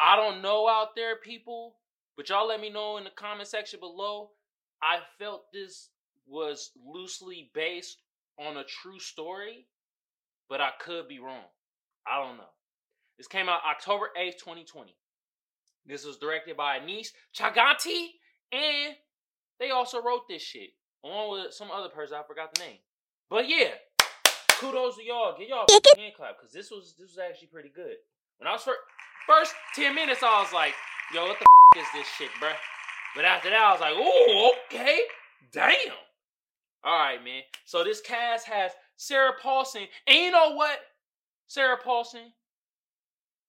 I 0.00 0.16
don't 0.16 0.42
know 0.42 0.68
out 0.68 0.96
there, 0.96 1.16
people, 1.16 1.76
but 2.16 2.28
y'all 2.28 2.48
let 2.48 2.60
me 2.60 2.70
know 2.70 2.96
in 2.96 3.04
the 3.04 3.10
comment 3.10 3.48
section 3.48 3.80
below. 3.80 4.30
I 4.82 4.98
felt 5.18 5.52
this 5.52 5.88
was 6.26 6.70
loosely 6.84 7.50
based 7.54 7.98
on 8.38 8.56
a 8.56 8.64
true 8.64 8.98
story, 8.98 9.66
but 10.48 10.60
I 10.60 10.70
could 10.80 11.08
be 11.08 11.18
wrong. 11.18 11.44
I 12.06 12.22
don't 12.22 12.36
know. 12.36 12.44
This 13.16 13.26
came 13.26 13.48
out 13.48 13.60
October 13.68 14.10
8th, 14.18 14.38
2020. 14.38 14.94
This 15.86 16.04
was 16.04 16.18
directed 16.18 16.56
by 16.56 16.78
Aneesh 16.78 17.08
Chaganty, 17.34 18.08
and 18.52 18.94
they 19.58 19.70
also 19.70 20.02
wrote 20.02 20.28
this 20.28 20.42
shit 20.42 20.70
along 21.04 21.32
with 21.32 21.54
some 21.54 21.70
other 21.70 21.88
person. 21.88 22.16
I 22.18 22.26
forgot 22.26 22.54
the 22.54 22.60
name, 22.60 22.78
but 23.30 23.48
yeah, 23.48 23.70
kudos 24.60 24.96
to 24.96 25.02
y'all. 25.04 25.36
Get 25.36 25.48
y'all 25.48 25.66
a 25.68 26.00
hand 26.00 26.12
clap 26.16 26.36
because 26.38 26.52
this 26.52 26.70
was 26.70 26.94
this 26.98 27.10
was 27.10 27.18
actually 27.18 27.48
pretty 27.48 27.70
good. 27.70 27.96
When 28.38 28.46
I 28.46 28.52
was 28.52 28.62
first 28.62 28.78
first 29.26 29.54
ten 29.74 29.94
minutes, 29.94 30.22
I 30.22 30.42
was 30.42 30.52
like, 30.52 30.74
"Yo, 31.14 31.26
what 31.26 31.38
the 31.38 31.46
f- 31.76 31.82
is 31.82 31.88
this 31.94 32.06
shit, 32.18 32.30
bruh?" 32.40 32.54
But 33.18 33.24
after 33.24 33.50
that, 33.50 33.60
I 33.60 33.72
was 33.72 33.80
like, 33.80 33.94
"Oh, 33.96 34.52
okay, 34.70 35.00
damn." 35.50 35.92
All 36.84 36.96
right, 36.96 37.24
man. 37.24 37.42
So 37.64 37.82
this 37.82 38.00
cast 38.00 38.46
has 38.46 38.70
Sarah 38.96 39.32
Paulson, 39.42 39.88
and 40.06 40.16
you 40.16 40.30
know 40.30 40.54
what, 40.54 40.78
Sarah 41.48 41.78
Paulson, 41.82 42.32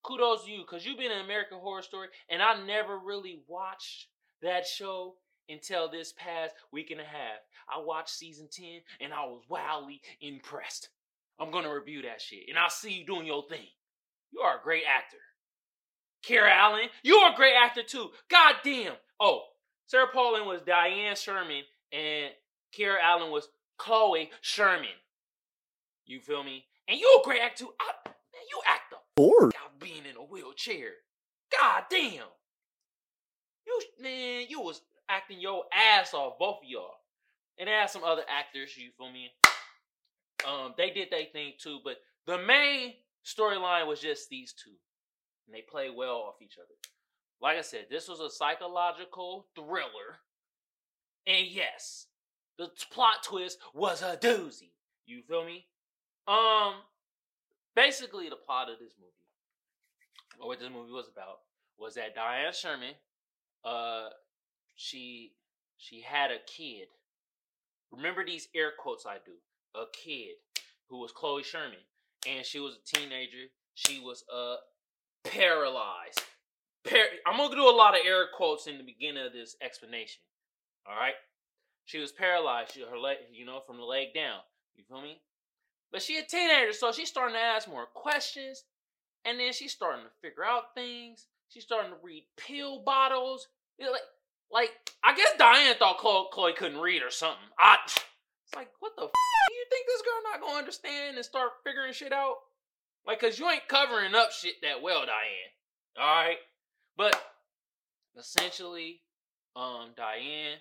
kudos 0.01 0.45
to 0.45 0.51
you 0.51 0.61
because 0.61 0.87
you've 0.87 0.97
been 0.97 1.11
in 1.11 1.23
American 1.23 1.59
Horror 1.59 1.83
Story, 1.83 2.07
and 2.29 2.41
I 2.41 2.65
never 2.65 2.97
really 2.97 3.43
watched 3.45 4.07
that 4.41 4.65
show 4.65 5.17
until 5.49 5.87
this 5.87 6.13
past 6.13 6.55
week 6.71 6.89
and 6.89 6.99
a 6.99 7.05
half. 7.05 7.37
I 7.71 7.77
watched 7.77 8.09
season 8.09 8.49
10 8.51 8.81
and 9.01 9.13
I 9.13 9.23
was 9.25 9.43
wildly 9.49 10.01
impressed. 10.19 10.89
I'm 11.37 11.51
gonna 11.51 11.71
review 11.71 12.01
that 12.01 12.21
shit, 12.21 12.49
and 12.49 12.57
I'll 12.57 12.71
see 12.71 12.93
you 12.93 13.05
doing 13.05 13.27
your 13.27 13.47
thing. 13.47 13.67
You 14.31 14.39
are 14.39 14.57
a 14.59 14.63
great 14.63 14.85
actor. 14.87 15.21
Kiera 16.23 16.51
Allen, 16.51 16.89
you 17.03 17.17
are 17.17 17.33
a 17.33 17.35
great 17.35 17.53
actor 17.53 17.83
too. 17.83 18.09
God 18.31 18.55
damn. 18.63 18.95
Oh, 19.19 19.43
Sarah 19.89 20.05
Paulson 20.13 20.45
was 20.45 20.61
Diane 20.61 21.15
Sherman, 21.15 21.63
and 21.91 22.31
Kiera 22.77 22.97
Allen 23.03 23.31
was 23.31 23.49
Chloe 23.79 24.29
Sherman. 24.41 24.85
You 26.05 26.21
feel 26.21 26.43
me? 26.43 26.65
And 26.87 26.99
you 26.99 27.19
a 27.19 27.25
great 27.25 27.41
actor 27.41 27.63
too. 27.63 27.71
I, 27.81 27.91
man, 28.05 28.43
you 28.51 28.61
act 28.67 28.93
up 28.93 29.03
Or 29.17 29.47
without 29.47 29.79
being 29.79 30.05
in 30.07 30.15
a 30.15 30.23
wheelchair. 30.23 30.91
God 31.59 31.85
damn. 31.89 32.27
You 33.65 33.81
man, 33.99 34.45
you 34.47 34.61
was 34.61 34.79
acting 35.09 35.41
your 35.41 35.63
ass 35.73 36.13
off, 36.13 36.37
both 36.37 36.57
of 36.57 36.69
y'all. 36.69 36.93
And 37.57 37.67
there 37.67 37.79
are 37.79 37.87
some 37.87 38.03
other 38.03 38.23
actors, 38.29 38.77
you 38.77 38.91
feel 38.95 39.11
me? 39.11 39.31
Um, 40.47 40.75
they 40.77 40.91
did 40.91 41.07
their 41.09 41.25
thing 41.33 41.53
too, 41.59 41.79
but 41.83 41.97
the 42.27 42.37
main 42.37 42.93
storyline 43.25 43.87
was 43.87 43.99
just 43.99 44.29
these 44.29 44.53
two. 44.53 44.69
And 45.47 45.55
they 45.55 45.63
play 45.67 45.89
well 45.89 46.17
off 46.27 46.43
each 46.43 46.59
other. 46.59 46.75
Like 47.41 47.57
I 47.57 47.61
said, 47.61 47.85
this 47.89 48.07
was 48.07 48.19
a 48.19 48.29
psychological 48.29 49.47
thriller. 49.55 50.19
And 51.25 51.47
yes, 51.47 52.07
the 52.57 52.67
t- 52.67 52.85
plot 52.91 53.23
twist 53.23 53.59
was 53.73 54.01
a 54.01 54.17
doozy. 54.17 54.71
You 55.05 55.21
feel 55.27 55.45
me? 55.45 55.65
Um, 56.27 56.73
basically 57.75 58.29
the 58.29 58.35
plot 58.35 58.69
of 58.69 58.79
this 58.79 58.93
movie, 58.99 59.11
or 60.39 60.49
what 60.49 60.59
this 60.59 60.69
movie 60.69 60.91
was 60.91 61.09
about, 61.11 61.39
was 61.77 61.95
that 61.95 62.13
Diane 62.13 62.53
Sherman, 62.53 62.93
uh, 63.63 64.09
she 64.75 65.33
she 65.77 66.01
had 66.01 66.29
a 66.31 66.37
kid. 66.45 66.87
Remember 67.91 68.25
these 68.25 68.49
air 68.53 68.71
quotes 68.77 69.05
I 69.05 69.17
do. 69.25 69.31
A 69.75 69.85
kid 69.93 70.35
who 70.89 70.99
was 70.99 71.11
Chloe 71.11 71.43
Sherman, 71.43 71.79
and 72.27 72.45
she 72.45 72.59
was 72.59 72.75
a 72.75 72.97
teenager. 72.97 73.47
She 73.75 73.99
was 73.99 74.23
uh 74.33 74.57
paralyzed. 75.23 76.21
I'm 77.25 77.37
gonna 77.37 77.55
do 77.55 77.69
a 77.69 77.71
lot 77.71 77.93
of 77.93 78.05
air 78.05 78.25
quotes 78.35 78.67
in 78.67 78.77
the 78.77 78.83
beginning 78.83 79.25
of 79.25 79.33
this 79.33 79.55
explanation. 79.61 80.21
All 80.87 80.95
right. 80.95 81.15
She 81.85 81.99
was 81.99 82.11
paralyzed. 82.11 82.73
She 82.73 82.81
her 82.81 82.97
leg, 82.97 83.17
you 83.31 83.45
know, 83.45 83.61
from 83.65 83.77
the 83.77 83.83
leg 83.83 84.13
down. 84.13 84.39
You 84.75 84.83
feel 84.87 85.01
me? 85.01 85.21
But 85.91 86.01
she 86.01 86.17
a 86.17 86.23
teenager, 86.23 86.73
so 86.73 86.91
she's 86.91 87.09
starting 87.09 87.35
to 87.35 87.41
ask 87.41 87.67
more 87.67 87.87
questions, 87.87 88.63
and 89.25 89.39
then 89.39 89.53
she's 89.53 89.71
starting 89.71 90.05
to 90.05 90.11
figure 90.21 90.45
out 90.45 90.75
things. 90.75 91.27
She's 91.49 91.63
starting 91.63 91.91
to 91.91 91.97
read 92.03 92.25
pill 92.37 92.83
bottles. 92.85 93.47
You 93.79 93.87
know, 93.87 93.91
like, 93.91 94.01
like 94.51 94.69
I 95.03 95.15
guess 95.15 95.31
Diane 95.37 95.75
thought 95.77 95.97
Chloe, 95.97 96.27
Chloe 96.31 96.53
couldn't 96.53 96.79
read 96.79 97.01
or 97.01 97.09
something. 97.09 97.49
I, 97.57 97.77
it's 97.85 98.55
like, 98.55 98.69
what 98.79 98.91
the? 98.95 99.03
F- 99.03 99.11
do 99.49 99.55
you 99.55 99.65
think 99.69 99.87
this 99.87 100.01
girl 100.03 100.31
not 100.31 100.41
gonna 100.41 100.59
understand 100.59 101.15
and 101.15 101.25
start 101.25 101.49
figuring 101.63 101.93
shit 101.93 102.13
out? 102.13 102.35
Like, 103.07 103.19
cause 103.19 103.39
you 103.39 103.49
ain't 103.49 103.67
covering 103.67 104.13
up 104.13 104.31
shit 104.31 104.61
that 104.61 104.83
well, 104.83 105.05
Diane. 105.07 105.53
All 105.99 106.05
right, 106.05 106.37
but 106.99 107.15
essentially, 108.17 109.01
um, 109.55 109.91
Diane 109.95 110.59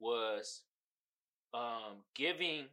was 0.00 0.62
um 1.54 2.02
giving 2.14 2.64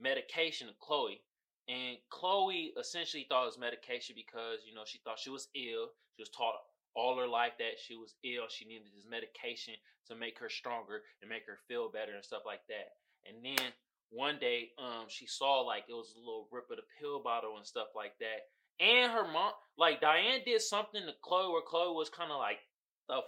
medication 0.00 0.68
to 0.68 0.74
Chloe. 0.80 1.20
And 1.68 1.98
Chloe 2.08 2.72
essentially 2.80 3.26
thought 3.28 3.42
it 3.42 3.52
was 3.52 3.58
medication 3.58 4.16
because, 4.16 4.64
you 4.66 4.74
know, 4.74 4.84
she 4.86 4.98
thought 5.04 5.18
she 5.18 5.28
was 5.28 5.48
ill. 5.54 5.92
She 6.16 6.22
was 6.24 6.30
taught 6.30 6.54
all 6.96 7.18
her 7.18 7.28
life 7.28 7.52
that 7.58 7.76
she 7.76 7.94
was 7.94 8.14
ill. 8.24 8.48
She 8.48 8.64
needed 8.64 8.88
this 8.96 9.04
medication 9.04 9.74
to 10.08 10.16
make 10.16 10.38
her 10.38 10.48
stronger 10.48 11.02
and 11.20 11.28
make 11.28 11.44
her 11.46 11.58
feel 11.68 11.90
better 11.92 12.14
and 12.14 12.24
stuff 12.24 12.42
like 12.46 12.64
that. 12.68 12.96
And 13.28 13.44
then 13.44 13.68
one 14.08 14.38
day, 14.40 14.70
um, 14.78 15.04
she 15.08 15.26
saw 15.26 15.60
like 15.60 15.84
it 15.88 15.92
was 15.92 16.14
a 16.16 16.18
little 16.18 16.48
rip 16.50 16.70
of 16.70 16.78
the 16.78 16.88
pill 16.98 17.20
bottle 17.22 17.58
and 17.58 17.66
stuff 17.66 17.88
like 17.94 18.16
that. 18.20 18.48
And 18.80 19.12
her 19.12 19.26
mom, 19.26 19.52
like 19.76 20.00
Diane, 20.00 20.40
did 20.44 20.60
something 20.60 21.02
to 21.02 21.12
Chloe 21.22 21.52
where 21.52 21.62
Chloe 21.62 21.94
was 21.94 22.08
kind 22.10 22.30
of 22.30 22.38
like, 22.38 22.58
"The 23.08 23.16
f- 23.16 23.24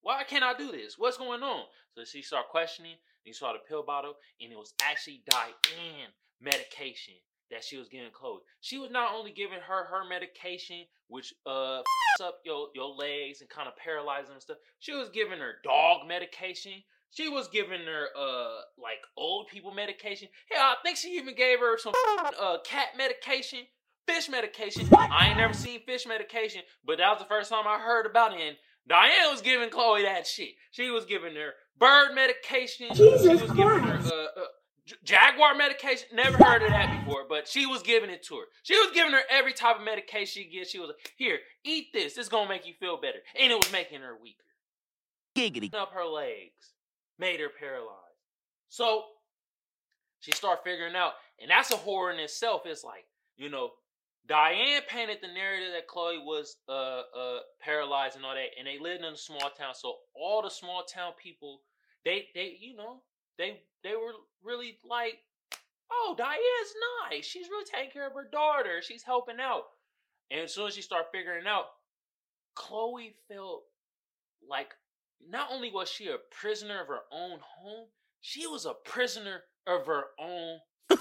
why 0.00 0.24
can't 0.24 0.44
I 0.44 0.54
do 0.54 0.70
this? 0.70 0.98
What's 0.98 1.16
going 1.16 1.42
on?" 1.42 1.64
So 1.94 2.04
she 2.04 2.22
started 2.22 2.48
questioning. 2.50 2.92
And 2.92 2.98
you 3.30 3.34
saw 3.34 3.52
the 3.52 3.60
pill 3.60 3.82
bottle, 3.84 4.14
and 4.40 4.52
it 4.52 4.58
was 4.58 4.74
actually 4.82 5.22
Diane 5.30 6.10
medication 6.40 7.14
that 7.50 7.62
she 7.62 7.76
was 7.76 7.88
giving 7.88 8.10
Chloe. 8.10 8.40
She 8.60 8.78
was 8.78 8.90
not 8.90 9.14
only 9.14 9.30
giving 9.30 9.60
her 9.60 9.84
her 9.84 10.04
medication, 10.08 10.86
which 11.08 11.32
uh 11.46 11.82
up 12.20 12.40
your 12.44 12.68
your 12.74 12.94
legs 12.94 13.40
and 13.40 13.48
kind 13.50 13.68
of 13.68 13.76
paralyzes 13.76 14.26
them 14.26 14.34
and 14.34 14.42
stuff. 14.42 14.56
She 14.80 14.92
was 14.92 15.08
giving 15.10 15.38
her 15.38 15.54
dog 15.62 16.06
medication. 16.08 16.82
She 17.10 17.28
was 17.28 17.48
giving 17.48 17.84
her 17.84 18.06
uh 18.16 18.60
like 18.78 18.98
old 19.16 19.48
people 19.48 19.72
medication. 19.72 20.28
Hell, 20.50 20.62
I 20.62 20.76
think 20.82 20.96
she 20.96 21.16
even 21.16 21.34
gave 21.34 21.60
her 21.60 21.78
some 21.78 21.92
uh 22.40 22.58
cat 22.64 22.88
medication, 22.96 23.60
fish 24.06 24.28
medication. 24.28 24.88
I 24.92 25.28
ain't 25.28 25.38
never 25.38 25.54
seen 25.54 25.80
fish 25.84 26.06
medication, 26.06 26.62
but 26.84 26.98
that 26.98 27.10
was 27.10 27.18
the 27.18 27.24
first 27.26 27.50
time 27.50 27.66
I 27.66 27.78
heard 27.78 28.06
about 28.06 28.32
it. 28.34 28.40
And 28.40 28.56
Diane 28.88 29.30
was 29.30 29.42
giving 29.42 29.70
Chloe 29.70 30.02
that 30.02 30.26
shit. 30.26 30.50
She 30.70 30.90
was 30.90 31.04
giving 31.04 31.34
her 31.34 31.52
bird 31.78 32.14
medication. 32.14 32.88
she 32.94 33.10
Jesus 33.10 33.42
was 33.42 33.50
giving 33.52 33.78
her 33.78 33.80
Christ. 33.80 34.12
uh, 34.12 34.40
uh, 34.40 34.44
Jaguar 35.04 35.54
medication. 35.54 36.08
Never 36.12 36.42
heard 36.42 36.62
of 36.62 36.70
that 36.70 37.04
before, 37.04 37.24
but 37.28 37.46
she 37.46 37.66
was 37.66 37.82
giving 37.82 38.10
it 38.10 38.24
to 38.24 38.36
her. 38.36 38.44
She 38.64 38.76
was 38.76 38.90
giving 38.92 39.12
her 39.12 39.22
every 39.30 39.52
type 39.52 39.76
of 39.78 39.84
medication 39.84 40.42
she 40.42 40.50
gets. 40.50 40.70
She 40.70 40.80
was 40.80 40.88
like, 40.88 41.12
"Here, 41.16 41.38
eat 41.64 41.86
this. 41.92 42.14
This 42.14 42.28
gonna 42.28 42.48
make 42.48 42.66
you 42.66 42.74
feel 42.80 43.00
better," 43.00 43.18
and 43.38 43.52
it 43.52 43.56
was 43.56 43.70
making 43.70 44.00
her 44.00 44.16
weaker 44.20 44.42
Giggity. 45.36 45.72
up 45.72 45.92
her 45.92 46.04
legs, 46.04 46.74
made 47.18 47.38
her 47.38 47.48
paralyzed. 47.48 47.98
So 48.68 49.04
she 50.18 50.32
started 50.32 50.62
figuring 50.64 50.96
out, 50.96 51.12
and 51.40 51.48
that's 51.50 51.70
a 51.70 51.76
horror 51.76 52.10
in 52.12 52.18
itself. 52.18 52.62
It's 52.66 52.82
like, 52.82 53.06
you 53.36 53.48
know, 53.48 53.70
Diane 54.28 54.82
painted 54.88 55.18
the 55.20 55.28
narrative 55.28 55.70
that 55.74 55.88
Chloe 55.88 56.18
was 56.18 56.56
uh 56.68 57.02
uh 57.16 57.40
paralyzed 57.60 58.16
and 58.16 58.24
all 58.24 58.34
that, 58.34 58.50
and 58.58 58.66
they 58.66 58.78
lived 58.78 59.04
in 59.04 59.12
a 59.12 59.16
small 59.16 59.50
town. 59.50 59.74
So 59.74 59.96
all 60.14 60.42
the 60.42 60.50
small 60.50 60.84
town 60.84 61.12
people, 61.20 61.60
they 62.04 62.26
they 62.34 62.56
you 62.60 62.76
know, 62.76 63.02
they 63.38 63.62
they 63.82 63.96
were 63.96 64.12
really 64.44 64.78
like, 64.88 65.18
oh, 65.90 66.14
Diane's 66.16 66.74
nice. 67.10 67.24
She's 67.24 67.48
really 67.48 67.64
taking 67.64 67.90
care 67.90 68.06
of 68.06 68.14
her 68.14 68.28
daughter. 68.30 68.80
She's 68.80 69.02
helping 69.02 69.40
out. 69.40 69.64
And 70.30 70.40
as 70.40 70.54
soon 70.54 70.68
as 70.68 70.74
she 70.74 70.82
started 70.82 71.08
figuring 71.12 71.42
it 71.42 71.46
out, 71.48 71.66
Chloe 72.54 73.14
felt 73.28 73.64
like 74.48 74.72
not 75.28 75.48
only 75.50 75.70
was 75.70 75.90
she 75.90 76.08
a 76.08 76.16
prisoner 76.30 76.80
of 76.80 76.88
her 76.88 77.00
own 77.12 77.38
home, 77.40 77.86
she 78.20 78.46
was 78.46 78.66
a 78.66 78.74
prisoner 78.84 79.42
of 79.66 79.86
her 79.86 80.04
own 80.18 80.58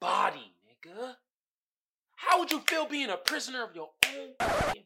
body, 0.00 0.54
nigga. 0.66 1.14
How 2.24 2.38
would 2.38 2.52
you 2.52 2.60
feel 2.60 2.86
being 2.86 3.10
a 3.10 3.16
prisoner 3.16 3.64
of 3.64 3.74
your 3.74 3.90
own 4.06 4.28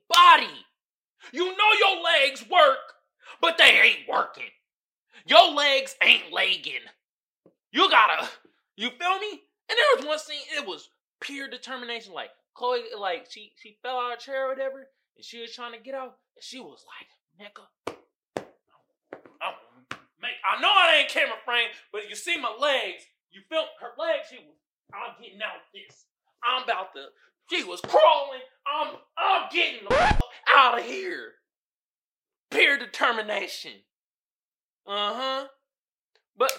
body? 0.08 0.64
You 1.32 1.44
know 1.44 1.72
your 1.78 2.02
legs 2.02 2.42
work, 2.50 2.78
but 3.42 3.58
they 3.58 3.64
ain't 3.64 4.08
working. 4.08 4.48
Your 5.26 5.52
legs 5.52 5.94
ain't 6.02 6.32
legging. 6.32 6.86
You 7.72 7.90
gotta, 7.90 8.26
you 8.76 8.88
feel 8.88 9.18
me? 9.18 9.42
And 9.68 9.76
there 9.76 9.96
was 9.96 10.06
one 10.06 10.18
scene, 10.18 10.40
it 10.56 10.66
was 10.66 10.88
pure 11.20 11.46
determination. 11.48 12.14
Like 12.14 12.30
Chloe, 12.54 12.84
like 12.98 13.26
she 13.28 13.52
she 13.62 13.76
fell 13.82 13.98
out 13.98 14.14
of 14.14 14.18
chair 14.18 14.46
or 14.46 14.48
whatever, 14.48 14.88
and 15.16 15.24
she 15.24 15.40
was 15.40 15.52
trying 15.52 15.72
to 15.72 15.78
get 15.78 15.94
out, 15.94 16.16
and 16.36 16.42
she 16.42 16.58
was 16.58 16.86
like, 16.88 17.52
nigga, 17.52 17.94
I'm 19.42 19.54
make 20.22 20.40
I 20.42 20.60
know 20.62 20.70
I 20.72 21.00
ain't 21.00 21.10
camera 21.10 21.36
frame, 21.44 21.68
but 21.92 22.08
you 22.08 22.16
see 22.16 22.40
my 22.40 22.54
legs. 22.58 23.04
You 23.30 23.42
feel 23.50 23.64
her 23.80 23.92
legs, 23.98 24.28
she 24.30 24.36
was 24.36 24.56
I'm 24.94 25.22
getting 25.22 25.42
out 25.42 25.60
this. 25.74 26.05
I'm 26.44 26.64
about 26.64 26.92
to 26.94 27.06
she 27.50 27.64
was 27.64 27.80
crawling. 27.80 28.40
I'm 28.66 28.96
I'm 29.16 29.48
getting 29.52 29.86
the 29.88 29.94
fuck 29.94 30.20
out 30.48 30.78
of 30.78 30.84
here. 30.84 31.32
Pure 32.50 32.78
determination. 32.78 33.72
Uh-huh. 34.86 35.46
But 36.36 36.52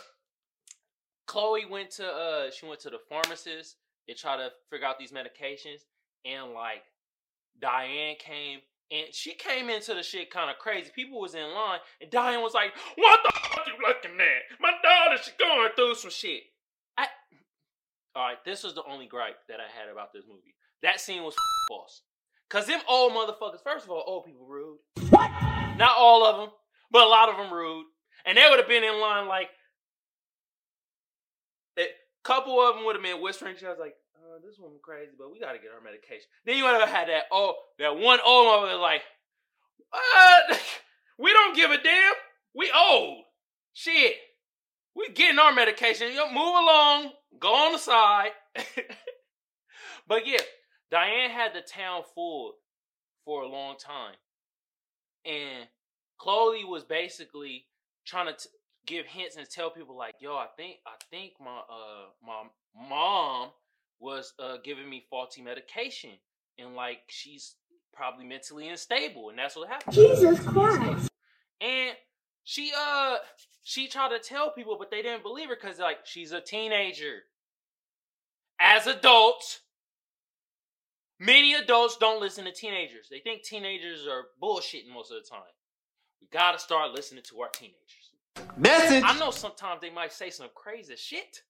Chloe 1.26 1.66
went 1.66 1.92
to 1.92 2.08
uh 2.08 2.52
she 2.52 2.66
went 2.66 2.80
to 2.82 2.90
the 2.90 3.00
pharmacist 3.10 3.76
and 4.08 4.18
tried 4.18 4.38
to 4.38 4.52
figure 4.70 4.88
out 4.88 5.00
these 5.00 5.12
medications 5.12 5.82
and 6.26 6.54
like 6.54 6.84
Diane 7.60 8.16
came 8.20 8.60
and 8.90 9.14
she 9.14 9.34
came 9.34 9.70
into 9.70 9.94
the 9.94 10.04
shit 10.04 10.32
kind 10.32 10.50
of 10.50 10.58
crazy. 10.58 10.90
People 10.96 11.20
was 11.20 11.36
in 11.36 11.54
line 11.54 11.80
and 12.00 12.10
Diane 12.10 12.42
was 12.42 12.54
like, 12.54 12.72
"What 12.96 13.20
the 13.24 13.32
fuck 13.34 13.68
you 13.68 13.74
looking 13.86 14.20
at? 14.20 14.60
My 14.62 14.72
daughter, 14.82 15.22
she 15.22 15.32
going 15.38 15.72
through 15.76 15.96
some 15.96 16.12
shit." 16.12 16.44
All 18.18 18.24
right. 18.24 18.44
This 18.44 18.64
was 18.64 18.74
the 18.74 18.84
only 18.90 19.06
gripe 19.06 19.38
that 19.48 19.60
I 19.60 19.70
had 19.80 19.92
about 19.92 20.12
this 20.12 20.24
movie. 20.28 20.56
That 20.82 21.00
scene 21.00 21.24
was 21.24 21.36
false. 21.70 22.02
Cause 22.50 22.66
them 22.66 22.80
old 22.90 23.12
motherfuckers. 23.12 23.62
First 23.64 23.86
of 23.86 23.92
all, 23.92 24.04
old 24.08 24.26
people 24.26 24.48
rude. 24.48 24.80
What? 25.12 25.30
Not 25.78 25.96
all 25.96 26.26
of 26.26 26.38
them, 26.38 26.50
but 26.90 27.04
a 27.04 27.08
lot 27.08 27.30
of 27.30 27.38
them 27.38 27.54
rude. 27.54 27.86
And 28.26 28.36
they 28.36 28.48
would 28.50 28.58
have 28.58 28.68
been 28.68 28.84
in 28.84 29.00
line 29.00 29.28
like. 29.28 29.50
A 31.78 31.86
couple 32.24 32.60
of 32.60 32.76
them 32.76 32.86
would 32.86 32.96
have 32.96 33.04
been 33.04 33.22
whispering 33.22 33.56
to 33.56 33.60
each 33.60 33.66
other 33.66 33.80
like, 33.80 33.96
uh, 34.16 34.40
"This 34.44 34.58
woman 34.58 34.80
crazy, 34.82 35.12
but 35.18 35.32
we 35.32 35.40
gotta 35.40 35.60
get 35.60 35.72
her 35.72 35.80
medication." 35.80 36.26
Then 36.44 36.58
you 36.58 36.64
would 36.64 36.74
have 36.74 36.90
had 36.90 37.08
that 37.10 37.26
oh, 37.32 37.56
that 37.78 37.98
one 37.98 38.20
old 38.26 38.48
mother 38.48 38.76
like, 38.76 39.04
"What? 39.90 40.60
We 41.20 41.34
don't 41.34 41.56
give 41.56 41.72
a 41.72 41.82
damn. 41.82 42.14
We 42.54 42.72
old. 42.72 43.24
Shit. 43.74 44.14
We 44.96 45.10
getting 45.10 45.40
our 45.40 45.52
medication. 45.52 46.14
Yo, 46.14 46.28
move 46.28 46.56
along. 46.56 47.12
Go 47.40 47.54
on 47.54 47.72
the 47.74 47.78
side." 47.78 48.32
but 50.08 50.28
yeah, 50.28 50.40
Diane 50.92 51.32
had 51.32 51.54
the 51.54 51.62
town 51.62 52.04
full 52.16 52.54
for 53.26 53.44
a 53.44 53.48
long 53.48 53.78
time, 53.78 54.16
and 55.26 55.68
Chloe 56.18 56.66
was 56.66 56.84
basically 56.84 57.66
trying 58.06 58.28
to 58.28 58.34
t- 58.34 58.50
give 58.86 59.06
hints 59.06 59.36
and 59.36 59.50
tell 59.50 59.70
people 59.70 59.98
like, 59.98 60.16
"Yo, 60.20 60.36
I 60.36 60.48
think 60.58 60.78
I 60.86 60.94
think 61.12 61.34
my 61.40 61.60
uh 61.70 62.08
my 62.26 62.44
mom 62.90 63.50
was 64.00 64.34
uh 64.40 64.58
giving 64.64 64.90
me 64.90 65.06
faulty 65.10 65.42
medication, 65.42 66.12
and 66.58 66.76
like 66.76 67.00
she's 67.08 67.56
probably 67.94 68.26
mentally 68.26 68.70
unstable, 68.70 69.30
and 69.30 69.38
that's 69.38 69.56
what 69.56 69.68
happened." 69.70 69.94
Jesus 69.94 70.40
Christ. 70.46 71.10
And 71.60 71.96
she 72.48 72.72
uh 72.74 73.18
she 73.62 73.90
tried 73.90 74.18
to 74.18 74.20
tell 74.20 74.52
people, 74.52 74.78
but 74.80 74.90
they 74.90 75.02
didn't 75.02 75.22
believe 75.22 75.50
her 75.50 75.58
because 75.62 75.80
like 75.80 76.06
she's 76.06 76.32
a 76.32 76.40
teenager. 76.40 77.24
As 78.58 78.88
adults, 78.88 79.60
many 81.20 81.56
adults 81.56 81.98
don't 81.98 82.22
listen 82.22 82.46
to 82.46 82.54
teenagers. 82.54 83.08
They 83.12 83.20
think 83.20 83.44
teenagers 83.44 84.08
are 84.08 84.28
bullshitting 84.42 84.90
most 84.94 85.12
of 85.12 85.22
the 85.22 85.30
time. 85.30 85.42
We 86.22 86.30
gotta 86.32 86.58
start 86.58 86.94
listening 86.94 87.24
to 87.26 87.42
our 87.42 87.50
teenagers. 87.50 87.76
Message. 88.56 89.04
I 89.06 89.20
know 89.20 89.32
sometimes 89.32 89.82
they 89.82 89.90
might 89.90 90.14
say 90.14 90.30
some 90.30 90.48
crazy 90.56 90.96
shit, 90.96 91.42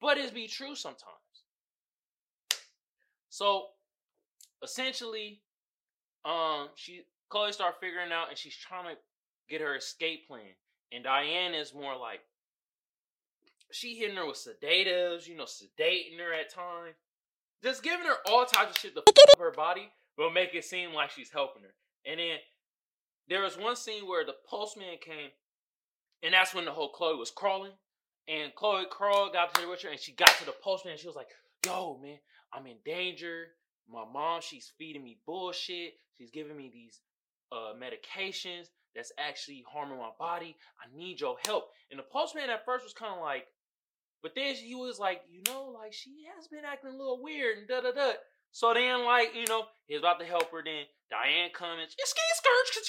but 0.00 0.16
it 0.16 0.32
be 0.32 0.46
true 0.46 0.76
sometimes. 0.76 1.02
So 3.30 3.66
essentially, 4.62 5.40
um, 6.24 6.68
she 6.76 7.02
Chloe 7.30 7.50
started 7.50 7.78
figuring 7.80 8.12
out, 8.12 8.28
and 8.28 8.38
she's 8.38 8.56
trying 8.56 8.94
to 8.94 9.00
get 9.48 9.60
her 9.60 9.76
escape 9.76 10.26
plan. 10.26 10.54
And 10.92 11.04
Diane 11.04 11.54
is 11.54 11.74
more 11.74 11.96
like 11.96 12.20
she 13.72 13.96
hitting 13.96 14.16
her 14.16 14.26
with 14.26 14.36
sedatives, 14.36 15.26
you 15.26 15.36
know, 15.36 15.44
sedating 15.44 16.18
her 16.18 16.32
at 16.32 16.52
times, 16.52 16.94
just 17.62 17.82
giving 17.82 18.06
her 18.06 18.16
all 18.26 18.44
types 18.46 18.70
of 18.70 18.78
shit 18.78 18.94
to 18.94 19.02
f- 19.06 19.28
up 19.32 19.38
her 19.40 19.50
body, 19.50 19.90
but 20.16 20.32
make 20.32 20.54
it 20.54 20.64
seem 20.64 20.92
like 20.92 21.10
she's 21.10 21.30
helping 21.30 21.62
her. 21.62 21.74
And 22.06 22.20
then 22.20 22.36
there 23.28 23.42
was 23.42 23.58
one 23.58 23.76
scene 23.76 24.06
where 24.06 24.24
the 24.24 24.36
postman 24.48 24.98
came, 25.00 25.30
and 26.22 26.32
that's 26.34 26.54
when 26.54 26.66
the 26.66 26.72
whole 26.72 26.90
Chloe 26.90 27.16
was 27.16 27.30
crawling. 27.30 27.72
And 28.28 28.54
Chloe 28.54 28.86
crawled, 28.90 29.32
got 29.32 29.54
to 29.54 29.60
the 29.60 29.66
wheelchair, 29.66 29.90
and 29.90 30.00
she 30.00 30.12
got 30.12 30.30
to 30.38 30.46
the 30.46 30.54
postman, 30.62 30.92
and 30.92 31.00
she 31.00 31.06
was 31.06 31.16
like, 31.16 31.28
"Yo, 31.66 31.98
man, 32.02 32.18
I'm 32.52 32.66
in 32.66 32.76
danger. 32.84 33.48
My 33.90 34.04
mom, 34.10 34.40
she's 34.40 34.72
feeding 34.78 35.04
me 35.04 35.18
bullshit. 35.26 35.94
She's 36.16 36.30
giving 36.30 36.56
me 36.56 36.70
these 36.72 37.00
uh, 37.52 37.72
medications 37.74 38.68
that's 38.94 39.12
actually 39.18 39.64
harming 39.70 39.98
my 39.98 40.10
body. 40.18 40.56
I 40.80 40.96
need 40.96 41.20
your 41.20 41.36
help." 41.46 41.68
And 41.90 41.98
the 41.98 42.04
postman 42.04 42.50
at 42.50 42.64
first 42.64 42.84
was 42.84 42.92
kind 42.92 43.14
of 43.14 43.20
like, 43.20 43.46
but 44.22 44.32
then 44.34 44.54
he 44.54 44.74
was 44.74 44.98
like, 44.98 45.22
you 45.30 45.42
know, 45.46 45.68
like 45.74 45.92
she 45.92 46.24
has 46.34 46.48
been 46.48 46.64
acting 46.64 46.90
a 46.90 46.96
little 46.96 47.22
weird 47.22 47.58
and 47.58 47.68
da 47.68 47.80
da 47.80 47.92
da. 47.92 48.12
So 48.52 48.72
then, 48.72 49.04
like, 49.04 49.34
you 49.34 49.46
know, 49.48 49.64
he's 49.86 49.98
about 49.98 50.20
to 50.20 50.24
help 50.24 50.50
her. 50.52 50.62
Then 50.64 50.84
Diane 51.10 51.50
comes, 51.52 51.94
you 51.98 52.04
ski 52.06 52.22
skirt, 52.34 52.86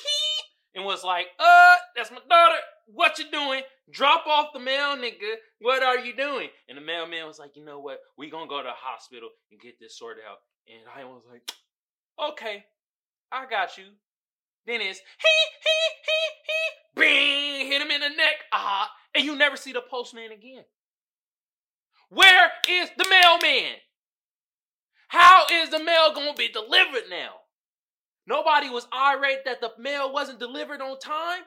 and 0.76 0.86
was 0.86 1.04
like, 1.04 1.28
uh, 1.40 1.76
that's 1.96 2.12
my 2.12 2.20
daughter. 2.30 2.62
What 2.86 3.18
you 3.18 3.26
doing? 3.32 3.62
Drop 3.90 4.28
off 4.28 4.54
the 4.54 4.60
mail, 4.60 4.96
nigga. 4.96 5.36
What 5.60 5.82
are 5.82 5.98
you 5.98 6.16
doing? 6.16 6.50
And 6.70 6.78
the 6.78 6.82
mailman 6.82 7.26
was 7.26 7.40
like, 7.40 7.56
you 7.56 7.66
know 7.66 7.80
what? 7.80 8.00
We 8.18 8.30
gonna 8.30 8.48
go 8.48 8.60
to 8.60 8.64
the 8.64 8.74
hospital 8.76 9.30
and 9.52 9.60
get 9.60 9.80
this 9.80 9.98
sorted 9.98 10.24
out. 10.30 10.38
And 10.68 10.84
I 10.96 11.06
was 11.06 11.24
like, 11.30 11.50
okay, 12.32 12.64
I 13.32 13.46
got 13.50 13.78
you. 13.78 13.86
Then 14.66 14.82
it's 14.82 15.00
he 15.00 15.36
he 15.64 15.80
he 16.06 16.22
he, 16.48 17.00
bing, 17.00 17.68
hit 17.68 17.82
him 17.82 17.92
in 17.92 18.02
the 18.02 18.10
neck, 18.10 18.36
ah, 18.52 18.92
and 19.14 19.24
you 19.24 19.36
never 19.36 19.58
see 19.58 19.74
the 19.74 19.82
postman 19.82 20.32
again. 20.32 20.64
Where 22.10 22.52
is 22.70 22.90
the 22.98 23.08
mailman? 23.10 23.76
How 25.08 25.46
is 25.52 25.70
the 25.70 25.84
mail 25.84 26.14
gonna 26.14 26.34
be 26.34 26.48
delivered 26.48 27.10
now? 27.10 27.42
Nobody 28.28 28.70
was 28.70 28.88
irate 28.94 29.46
that 29.46 29.62
the 29.62 29.72
mail 29.78 30.12
wasn't 30.12 30.40
delivered 30.40 30.82
on 30.82 31.00
time. 31.00 31.44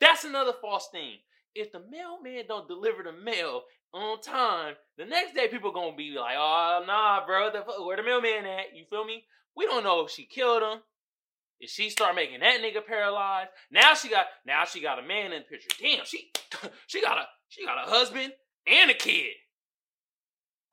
That's 0.00 0.24
another 0.24 0.52
false 0.60 0.88
thing. 0.90 1.18
If 1.54 1.70
the 1.70 1.80
mailman 1.90 2.46
don't 2.48 2.66
deliver 2.66 3.02
the 3.02 3.12
mail 3.12 3.62
on 3.92 4.22
time, 4.22 4.76
the 4.96 5.04
next 5.04 5.34
day 5.34 5.48
people 5.48 5.70
gonna 5.70 5.94
be 5.94 6.12
like, 6.12 6.36
"Oh 6.38 6.82
nah, 6.86 7.26
bro, 7.26 7.50
where 7.84 7.96
the 7.96 8.02
mailman 8.02 8.46
at?" 8.46 8.74
You 8.74 8.86
feel 8.86 9.04
me? 9.04 9.26
We 9.54 9.66
don't 9.66 9.84
know 9.84 10.00
if 10.00 10.10
she 10.10 10.24
killed 10.24 10.62
him. 10.62 10.82
She 11.66 11.90
start 11.90 12.16
making 12.16 12.40
that 12.40 12.60
nigga 12.60 12.84
paralyzed, 12.84 13.50
now 13.70 13.94
she 13.94 14.08
got 14.08 14.26
now 14.46 14.64
she 14.64 14.80
got 14.80 14.98
a 14.98 15.02
man 15.02 15.32
in 15.32 15.42
the 15.42 15.48
picture. 15.48 15.70
Damn, 15.80 16.04
she 16.04 16.30
she 16.86 17.00
got 17.00 17.18
a 17.18 17.24
she 17.48 17.64
got 17.64 17.86
a 17.86 17.90
husband 17.90 18.32
and 18.66 18.90
a 18.90 18.94
kid. 18.94 19.34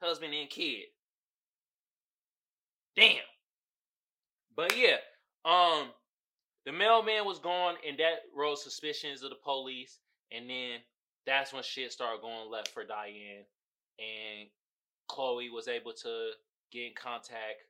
Husband 0.02 0.34
and 0.34 0.50
kid. 0.50 0.86
Damn. 2.96 3.18
But 4.56 4.78
yeah, 4.78 4.98
um, 5.46 5.90
the 6.66 6.72
mailman 6.72 7.26
was 7.26 7.40
gone, 7.40 7.76
and 7.88 7.98
that 8.00 8.24
rose 8.36 8.64
suspicions 8.64 9.24
of 9.24 9.30
the 9.30 9.38
police. 9.44 10.00
And 10.32 10.50
then 10.50 10.80
that's 11.26 11.54
when 11.54 11.64
shit 11.64 11.92
started 11.92 12.22
going 12.22 12.52
left 12.52 12.70
for 12.70 12.84
Diane, 12.84 13.46
and 13.98 14.50
Chloe 15.08 15.50
was 15.50 15.68
able 15.68 15.94
to 15.94 16.32
get 16.72 16.86
in 16.88 16.94
contact 16.96 17.64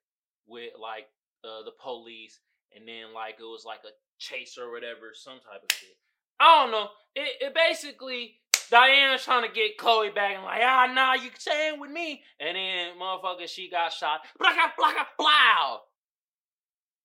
with 0.48 0.74
like 0.80 1.08
uh, 1.44 1.64
the 1.64 1.72
police, 1.82 2.40
and 2.76 2.88
then 2.88 3.14
like 3.14 3.36
it 3.40 3.44
was 3.44 3.66
like 3.66 3.82
a 3.86 3.94
chase 4.18 4.58
or 4.58 4.72
whatever, 4.72 5.12
some 5.14 5.40
type 5.40 5.64
of 5.64 5.76
shit. 5.76 5.98
I 6.40 6.64
don't 6.64 6.72
know. 6.72 6.88
It, 7.16 7.48
it 7.48 7.54
basically 7.54 8.40
Diana's 8.70 9.24
trying 9.24 9.48
to 9.48 9.54
get 9.54 9.78
Chloe 9.78 10.10
back 10.10 10.36
and 10.36 10.44
like, 10.44 10.62
ah, 10.64 10.92
nah, 10.94 11.14
you 11.14 11.30
staying 11.38 11.80
with 11.80 11.92
me. 11.92 12.24
And 12.40 12.56
then 12.56 13.00
motherfucker, 13.00 13.48
she 13.48 13.70
got 13.70 13.92
shot. 13.92 14.22
Blacka, 14.40 14.72
blacka, 14.80 15.06
blow. 15.18 15.80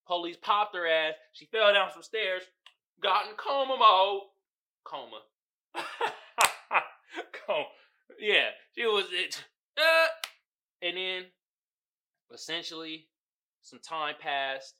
Police 0.06 0.36
popped 0.40 0.76
her 0.76 0.86
ass. 0.86 1.14
She 1.32 1.46
fell 1.46 1.72
down 1.72 1.90
some 1.92 2.02
stairs. 2.02 2.42
Got 3.02 3.28
in 3.28 3.36
coma 3.36 3.76
mode. 3.78 4.22
Coma. 4.84 5.20
coma. 7.46 7.64
Yeah, 8.20 8.50
she 8.76 8.84
was 8.86 9.06
it. 9.10 9.44
Uh, 9.78 10.06
and 10.82 10.96
then, 10.96 11.24
essentially, 12.32 13.08
some 13.62 13.80
time 13.80 14.14
passed, 14.20 14.74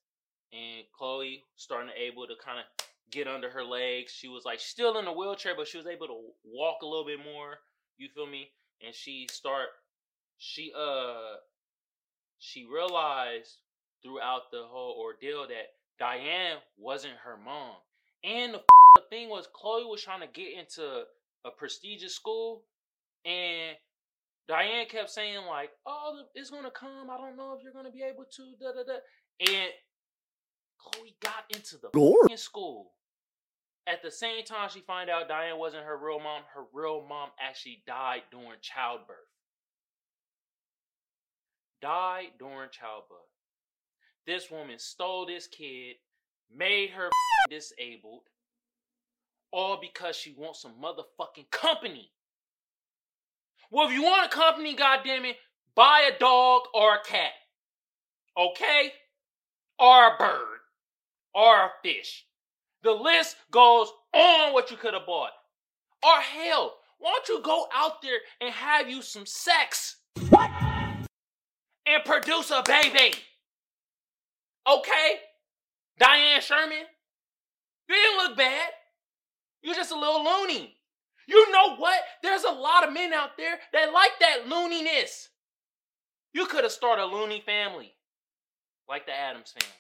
and 0.55 0.85
Chloe 0.97 1.45
starting 1.57 1.91
to 1.91 2.01
able 2.01 2.27
to 2.27 2.35
kind 2.43 2.59
of 2.61 2.87
get 3.11 3.27
under 3.27 3.51
her 3.51 3.65
legs. 3.65 4.13
She 4.13 4.29
was 4.29 4.45
like 4.45 4.61
still 4.61 4.99
in 4.99 5.07
a 5.07 5.13
wheelchair, 5.13 5.55
but 5.57 5.69
she 5.69 5.79
was 5.79 5.87
able 5.87 6.07
to 6.07 6.21
walk 6.45 6.83
a 6.83 6.87
little 6.87 7.05
bit 7.05 7.19
more. 7.19 7.59
You 7.99 8.09
feel 8.15 8.27
me? 8.27 8.51
And 8.85 8.95
she 8.95 9.27
start 9.31 9.69
she 10.39 10.73
uh 10.77 11.37
she 12.39 12.67
realized 12.73 13.59
throughout 14.03 14.51
the 14.51 14.63
whole 14.67 15.01
ordeal 15.01 15.47
that 15.49 15.73
Diane 15.99 16.59
wasn't 16.77 17.15
her 17.25 17.37
mom. 17.37 17.77
And 18.23 18.55
the, 18.55 18.61
the 18.97 19.03
thing 19.11 19.29
was 19.29 19.49
Chloe 19.53 19.85
was 19.85 20.03
trying 20.03 20.21
to 20.21 20.27
get 20.27 20.59
into 20.59 21.05
a 21.45 21.51
prestigious 21.51 22.15
school 22.15 22.65
and 23.25 23.77
Diane 24.47 24.87
kept 24.87 25.11
saying 25.11 25.47
like, 25.47 25.71
"Oh, 25.87 26.23
it's 26.35 26.51
gonna 26.51 26.71
come. 26.71 27.09
I 27.11 27.17
don't 27.17 27.37
know 27.37 27.55
if 27.57 27.63
you're 27.63 27.73
gonna 27.73 27.91
be 27.91 28.03
able 28.03 28.25
to." 28.25 28.55
Da 28.61 28.73
da 28.73 28.83
da. 28.85 28.99
And 29.41 29.73
Chloe 30.79 31.17
got 31.21 31.45
into 31.55 31.77
the 31.79 32.37
school. 32.37 32.93
At 33.87 34.03
the 34.03 34.11
same 34.11 34.45
time, 34.45 34.71
she 34.73 34.81
find 34.81 35.11
out 35.11 35.29
Diane 35.29 35.59
wasn't 35.59 35.85
her 35.85 35.97
real 35.97 36.19
mom. 36.19 36.43
Her 36.55 36.65
real 36.73 37.05
mom 37.07 37.31
actually 37.39 37.83
died 37.87 38.23
during 38.31 38.59
childbirth. 38.63 39.19
Died 41.83 42.29
during 42.39 42.71
childbirth. 42.71 43.19
This 44.27 44.51
woman 44.51 44.79
stole 44.79 45.27
this 45.27 45.47
kid, 45.47 45.97
made 46.51 46.91
her 46.91 47.11
disabled, 47.51 48.23
all 49.53 49.79
because 49.79 50.17
she 50.17 50.35
wants 50.37 50.63
some 50.63 50.75
motherfucking 50.83 51.51
company. 51.51 52.11
Well, 53.71 53.89
if 53.89 53.93
you 53.93 54.03
want 54.03 54.33
a 54.33 54.35
company, 54.35 54.75
goddammit, 54.75 55.35
buy 55.75 56.11
a 56.15 56.19
dog 56.19 56.63
or 56.73 56.95
a 56.95 57.05
cat. 57.05 57.33
Okay? 58.37 58.93
Or 59.79 60.15
a 60.15 60.17
bird. 60.19 60.54
Or 61.35 61.65
a 61.65 61.71
fish. 61.83 62.27
The 62.83 62.93
list 62.93 63.37
goes 63.51 63.89
on 64.13 64.53
what 64.53 64.71
you 64.71 64.77
could 64.77 64.95
have 64.95 65.07
bought. 65.07 65.31
Or 66.03 66.21
hell, 66.21 66.75
why 66.99 67.13
don't 67.13 67.29
you 67.29 67.43
go 67.43 67.67
out 67.75 68.03
there 68.03 68.19
and 68.41 68.53
have 68.53 68.89
you 68.89 69.03
some 69.03 69.27
sex? 69.27 69.97
What? 70.29 70.51
And 71.87 72.05
produce 72.05 72.51
a 72.51 72.63
baby. 72.65 73.15
Okay? 74.69 75.17
Diane 75.99 76.41
Sherman? 76.41 76.85
You 77.89 77.95
didn't 77.95 78.19
look 78.19 78.37
bad. 78.37 78.71
You're 79.63 79.75
just 79.75 79.93
a 79.93 79.99
little 79.99 80.25
loony. 80.25 80.77
You 81.27 81.51
know 81.53 81.77
what? 81.77 82.01
There's 82.23 82.45
a 82.45 82.53
lot 82.53 82.87
of 82.87 82.93
men 82.93 83.13
out 83.13 83.37
there 83.39 83.59
that 83.73 83.93
like 83.93 84.13
that 84.21 84.47
looniness. 84.47 85.29
You 86.33 86.47
could 86.47 86.65
have 86.65 86.73
started 86.73 87.05
a 87.05 87.07
loony 87.07 87.43
family. 87.45 87.93
Like 88.89 89.07
the 89.07 89.13
Addams 89.13 89.53
family. 89.53 89.73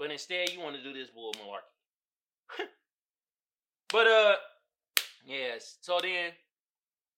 But 0.00 0.10
instead, 0.10 0.48
you 0.48 0.60
want 0.60 0.76
to 0.76 0.82
do 0.82 0.94
this 0.94 1.10
bull 1.10 1.34
malarkey. 1.34 2.64
but, 3.92 4.06
uh, 4.06 4.34
yes. 5.26 5.76
So 5.82 6.00
then, 6.02 6.32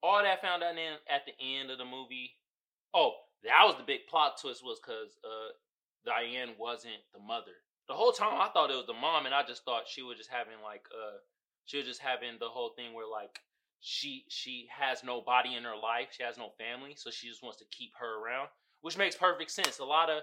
all 0.03 0.21
that 0.21 0.43
found 0.43 0.65
out 0.65 0.75
then 0.75 0.95
at 1.09 1.23
the 1.25 1.33
end 1.41 1.71
of 1.71 1.79
the 1.79 1.85
movie. 1.85 2.33
Oh, 2.93 3.13
that 3.45 3.63
was 3.65 3.77
the 3.79 3.85
big 3.87 4.09
plot 4.11 4.35
twist 4.41 4.65
was 4.65 4.81
because 4.81 5.17
uh, 5.25 5.55
Diane 6.05 6.59
wasn't 6.59 7.07
the 7.15 7.21
mother. 7.21 7.55
The 7.87 7.95
whole 7.95 8.13
time 8.13 8.41
I 8.41 8.49
thought 8.49 8.71
it 8.71 8.77
was 8.77 8.87
the 8.87 8.99
mom, 8.99 9.27
and 9.27 9.35
I 9.35 9.43
just 9.47 9.65
thought 9.65 9.87
she 9.87 10.03
was 10.03 10.19
just 10.19 10.31
having 10.31 10.59
like 10.63 10.87
uh 10.93 11.19
she 11.65 11.79
was 11.79 11.87
just 11.87 12.01
having 12.01 12.39
the 12.39 12.49
whole 12.49 12.71
thing 12.77 12.95
where 12.95 13.09
like 13.11 13.41
she 13.81 14.25
she 14.29 14.69
has 14.71 15.03
no 15.03 15.21
body 15.21 15.55
in 15.55 15.65
her 15.65 15.77
life, 15.77 16.09
she 16.11 16.23
has 16.23 16.39
no 16.39 16.51
family, 16.59 16.95
so 16.97 17.11
she 17.11 17.29
just 17.29 17.43
wants 17.43 17.59
to 17.59 17.65
keep 17.71 17.93
her 17.99 18.23
around, 18.23 18.49
which 18.83 18.99
makes 18.99 19.17
perfect 19.17 19.51
sense. 19.51 19.79
A 19.79 19.85
lot 19.85 20.11
of 20.11 20.23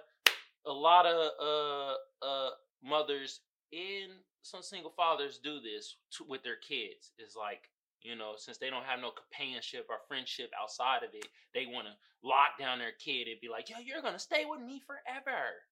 a 0.65 0.71
lot 0.71 1.05
of 1.05 1.31
uh 1.41 2.25
uh 2.25 2.49
mothers 2.83 3.41
and 3.71 4.11
some 4.41 4.61
single 4.61 4.91
fathers 4.91 5.39
do 5.43 5.59
this 5.59 5.97
to, 6.17 6.25
with 6.27 6.43
their 6.43 6.57
kids. 6.57 7.11
Is 7.19 7.35
like 7.37 7.69
you 8.01 8.15
know, 8.15 8.33
since 8.37 8.57
they 8.57 8.69
don't 8.69 8.85
have 8.85 9.01
no 9.01 9.11
companionship 9.11 9.87
or 9.89 9.97
friendship 10.07 10.51
outside 10.59 11.03
of 11.03 11.13
it, 11.13 11.27
they 11.53 11.65
want 11.65 11.87
to 11.87 11.93
lock 12.27 12.57
down 12.57 12.79
their 12.79 12.93
kid 12.93 13.27
and 13.27 13.39
be 13.41 13.49
like, 13.49 13.69
"Yo, 13.69 13.77
you're 13.79 14.01
gonna 14.01 14.19
stay 14.19 14.45
with 14.45 14.61
me 14.61 14.81
forever." 14.85 15.63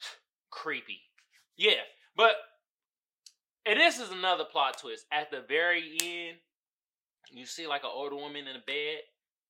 Creepy. 0.50 1.00
Yeah, 1.56 1.82
but 2.16 2.36
and 3.66 3.78
this 3.78 3.98
is 4.00 4.10
another 4.10 4.44
plot 4.44 4.78
twist. 4.78 5.06
At 5.12 5.30
the 5.30 5.42
very 5.42 5.96
end, 6.02 6.38
you 7.30 7.44
see 7.46 7.66
like 7.66 7.84
an 7.84 7.90
older 7.92 8.16
woman 8.16 8.46
in 8.48 8.56
a 8.56 8.60
bed, 8.66 9.00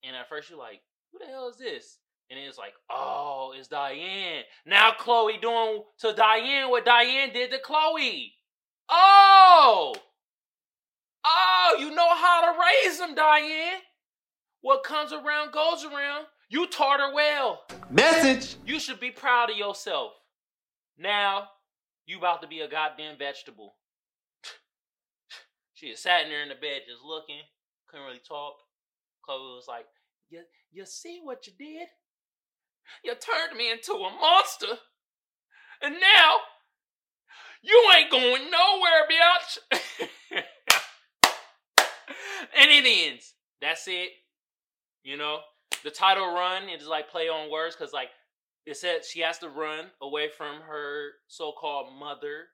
and 0.03 0.17
at 0.17 0.29
first 0.29 0.51
you're 0.51 0.59
like, 0.59 0.83
"Who 1.13 1.19
the 1.19 1.27
hell 1.27 1.49
is 1.49 1.57
this?" 1.57 1.99
And 2.31 2.39
it's 2.39 2.59
like, 2.59 2.75
"Oh, 2.91 3.55
it's 3.57 3.69
Diane." 3.69 4.45
Now 4.67 4.93
Chloe 4.93 5.39
doing 5.39 5.83
to 6.01 6.13
Diane 6.13 6.71
what 6.71 6.85
Diane 6.85 7.33
did 7.33 7.51
to 7.51 7.59
Chloe. 7.59 8.35
Oh, 8.91 9.95
oh, 11.25 11.77
you 11.79 11.95
know 11.95 12.15
how 12.15 12.53
to 12.53 12.59
raise 12.59 12.99
them, 12.99 13.15
Diane. 13.15 13.81
What 14.61 14.85
comes 14.85 15.13
around 15.13 15.53
goes 15.53 15.85
around. 15.85 16.27
You 16.51 16.67
taught 16.67 17.01
her 17.01 17.15
well. 17.15 17.65
Message. 17.91 18.57
You 18.65 18.81
should 18.81 19.01
be 19.01 19.11
proud 19.11 19.51
of 19.51 19.57
yourself. 19.57 20.13
Now, 20.97 21.49
you 22.07 22.19
about 22.19 22.41
to 22.43 22.49
be 22.49 22.61
a 22.61 22.69
goddamn 22.69 23.19
vegetable. 23.19 23.77
she 25.75 25.89
is 25.89 26.01
sat 26.01 26.25
there 26.29 26.43
in 26.43 26.49
the 26.49 26.55
bed 26.55 26.83
just 26.89 27.05
looking, 27.05 27.41
couldn't 27.89 28.07
really 28.07 28.21
talk. 28.27 28.55
Chloe 29.23 29.57
was 29.57 29.67
like, 29.69 29.85
you, 30.31 30.41
you 30.73 30.87
see 30.87 31.21
what 31.23 31.47
you 31.47 31.53
did? 31.59 31.89
You 33.05 33.15
turned 33.15 33.57
me 33.57 33.71
into 33.71 33.93
a 33.93 34.11
monster. 34.21 34.79
And 35.83 35.95
now, 35.95 36.37
you 37.63 37.91
ain't 37.97 38.11
going 38.11 38.51
nowhere, 38.51 39.07
bitch. 39.11 39.59
and 42.57 42.71
it 42.71 43.11
ends. 43.11 43.35
That's 43.61 43.87
it. 43.89 44.11
You 45.03 45.17
know, 45.17 45.41
the 45.85 45.91
title 45.91 46.33
run 46.35 46.69
is 46.69 46.87
like 46.87 47.11
play 47.11 47.29
on 47.29 47.51
words 47.51 47.77
because 47.77 47.93
like 47.93 48.11
it 48.67 48.77
said 48.77 49.05
she 49.05 49.21
has 49.21 49.39
to 49.39 49.49
run 49.49 49.87
away 50.03 50.29
from 50.29 50.61
her 50.61 51.13
so-called 51.29 51.95
mother, 51.99 52.49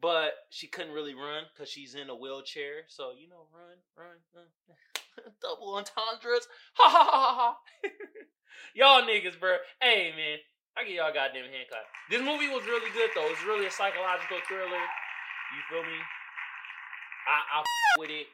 but 0.00 0.32
she 0.50 0.66
couldn't 0.66 0.92
really 0.92 1.14
run 1.14 1.44
because 1.52 1.70
she's 1.70 1.94
in 1.94 2.10
a 2.10 2.14
wheelchair. 2.14 2.82
So 2.88 3.12
you 3.18 3.28
know, 3.28 3.46
run, 3.52 3.78
run, 3.96 4.16
run. 4.34 4.46
double 5.42 5.74
entendres. 5.76 6.46
Ha 6.74 6.86
ha 6.88 7.04
ha 7.10 7.30
ha 7.34 7.50
y'all 8.74 9.02
niggas, 9.02 9.38
bro. 9.38 9.56
Hey 9.80 10.12
man, 10.16 10.38
I 10.76 10.84
get 10.84 10.98
y'all 10.98 11.14
goddamn 11.14 11.50
hand 11.50 11.68
clap. 11.68 11.86
This 12.10 12.22
movie 12.22 12.50
was 12.50 12.66
really 12.66 12.90
good 12.92 13.10
though. 13.14 13.26
It's 13.30 13.44
really 13.44 13.66
a 13.66 13.70
psychological 13.70 14.38
thriller. 14.48 14.84
You 15.54 15.60
feel 15.70 15.82
me? 15.82 15.98
I 17.26 17.36
I 17.40 17.60
f- 17.60 17.98
with 17.98 18.10
it. 18.10 18.26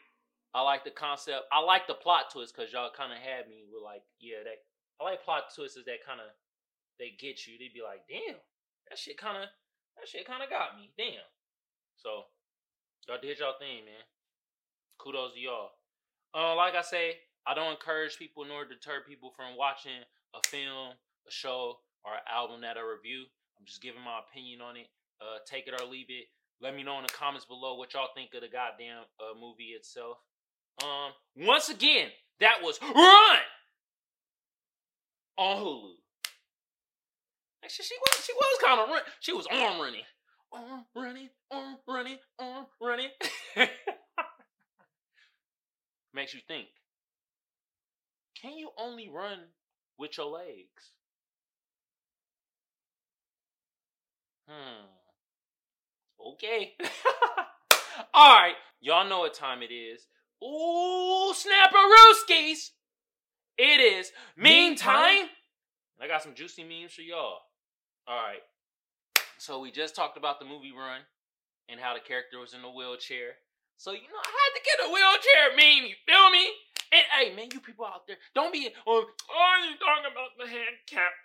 I 0.53 0.62
like 0.62 0.83
the 0.83 0.90
concept. 0.90 1.47
I 1.53 1.62
like 1.62 1.87
the 1.87 1.95
plot 1.95 2.33
twist 2.33 2.57
because 2.57 2.73
y'all 2.73 2.90
kind 2.90 3.12
of 3.12 3.23
had 3.23 3.47
me 3.47 3.62
with 3.71 3.85
like, 3.87 4.03
yeah, 4.19 4.43
that. 4.43 4.66
I 4.99 5.05
like 5.07 5.23
plot 5.23 5.55
twists 5.55 5.79
that 5.79 6.03
kind 6.05 6.19
of 6.19 6.27
they 6.99 7.16
get 7.16 7.47
you. 7.47 7.57
They 7.57 7.73
be 7.73 7.81
like, 7.81 8.05
damn, 8.11 8.37
that 8.90 8.99
shit 8.99 9.16
kind 9.16 9.38
of 9.38 9.49
that 9.97 10.09
shit 10.09 10.27
kind 10.27 10.43
of 10.43 10.51
got 10.51 10.77
me. 10.77 10.90
Damn. 10.99 11.25
So 11.97 12.29
y'all 13.09 13.23
did 13.23 13.38
y'all 13.38 13.57
thing, 13.59 13.85
man. 13.88 14.05
Kudos 14.99 15.33
to 15.35 15.40
y'all. 15.40 15.80
Uh, 16.35 16.55
like 16.55 16.75
I 16.75 16.83
say, 16.83 17.16
I 17.47 17.55
don't 17.55 17.73
encourage 17.73 18.19
people 18.19 18.45
nor 18.45 18.64
deter 18.64 19.03
people 19.07 19.33
from 19.35 19.57
watching 19.57 20.05
a 20.35 20.49
film, 20.49 20.95
a 21.27 21.31
show, 21.31 21.79
or 22.05 22.14
an 22.14 22.21
album 22.33 22.61
that 22.62 22.77
I 22.77 22.81
review. 22.81 23.25
I'm 23.59 23.66
just 23.66 23.83
giving 23.83 24.03
my 24.03 24.21
opinion 24.21 24.61
on 24.61 24.77
it. 24.77 24.87
Uh, 25.21 25.38
take 25.47 25.66
it 25.66 25.75
or 25.75 25.87
leave 25.87 26.07
it. 26.09 26.27
Let 26.62 26.77
me 26.77 26.83
know 26.83 26.99
in 26.99 27.05
the 27.05 27.12
comments 27.12 27.47
below 27.47 27.77
what 27.77 27.95
y'all 27.95 28.09
think 28.14 28.31
of 28.35 28.43
the 28.43 28.49
goddamn 28.49 29.05
uh, 29.19 29.38
movie 29.38 29.73
itself. 29.77 30.19
Um, 30.83 31.12
once 31.37 31.69
again, 31.69 32.09
that 32.40 32.62
was 32.62 32.79
Run 32.83 33.38
on 35.37 35.57
Hulu. 35.57 35.93
Actually, 37.64 37.85
she 37.85 37.95
was 38.01 38.25
she 38.25 38.33
was 38.33 38.59
kind 38.62 38.81
of 38.81 38.88
run. 38.88 39.03
She 39.21 39.33
was 39.33 39.47
arm 39.51 39.81
running, 39.81 40.05
arm 40.53 40.85
running, 40.95 41.29
arm 41.51 41.77
running, 41.87 42.19
arm 42.38 42.66
running. 42.81 43.09
Makes 46.12 46.35
you 46.35 46.40
think. 46.46 46.68
Can 48.40 48.57
you 48.57 48.70
only 48.79 49.09
run 49.09 49.38
with 49.99 50.16
your 50.16 50.27
legs? 50.27 50.92
Hmm. 54.49 54.87
Okay. 56.33 56.73
All 58.14 58.35
right. 58.35 58.55
Y'all 58.81 59.09
know 59.09 59.20
what 59.20 59.35
time 59.35 59.62
it 59.62 59.73
is. 59.73 60.07
Ooh, 60.42 61.33
snapperooskies. 61.35 62.70
It 63.59 63.81
is 63.81 64.11
meme 64.37 64.75
time. 64.75 65.27
I 66.01 66.09
got 66.09 66.23
some 66.23 66.35
juicy 66.35 66.64
memes 66.64 66.92
for 66.94 67.03
y'all. 67.03 67.40
All 68.09 68.16
right. 68.16 68.40
So 69.37 69.61
we 69.61 69.70
just 69.70 69.94
talked 69.94 70.16
about 70.16 70.40
the 70.40 70.46
movie 70.46 70.73
Run 70.77 71.03
and 71.68 71.79
how 71.79 71.94
the 71.94 72.01
character 72.01 72.38
was 72.38 72.55
in 72.55 72.64
a 72.64 72.70
wheelchair. 72.70 73.35
So 73.81 73.97
you 73.97 74.05
know 74.12 74.21
I 74.21 74.29
had 74.29 74.53
to 74.53 74.61
get 74.61 74.85
a 74.85 74.93
wheelchair 74.93 75.57
meme. 75.57 75.88
You 75.88 75.97
feel 76.05 76.29
me? 76.29 76.45
And 76.93 77.05
hey, 77.16 77.33
man, 77.33 77.49
you 77.49 77.64
people 77.64 77.88
out 77.88 78.05
there, 78.07 78.21
don't 78.35 78.53
be. 78.53 78.69
Oh, 78.87 79.09
oh 79.09 79.55
you 79.64 79.73
talking 79.81 80.05
about 80.05 80.37
the 80.37 80.45
handicap? 80.45 81.16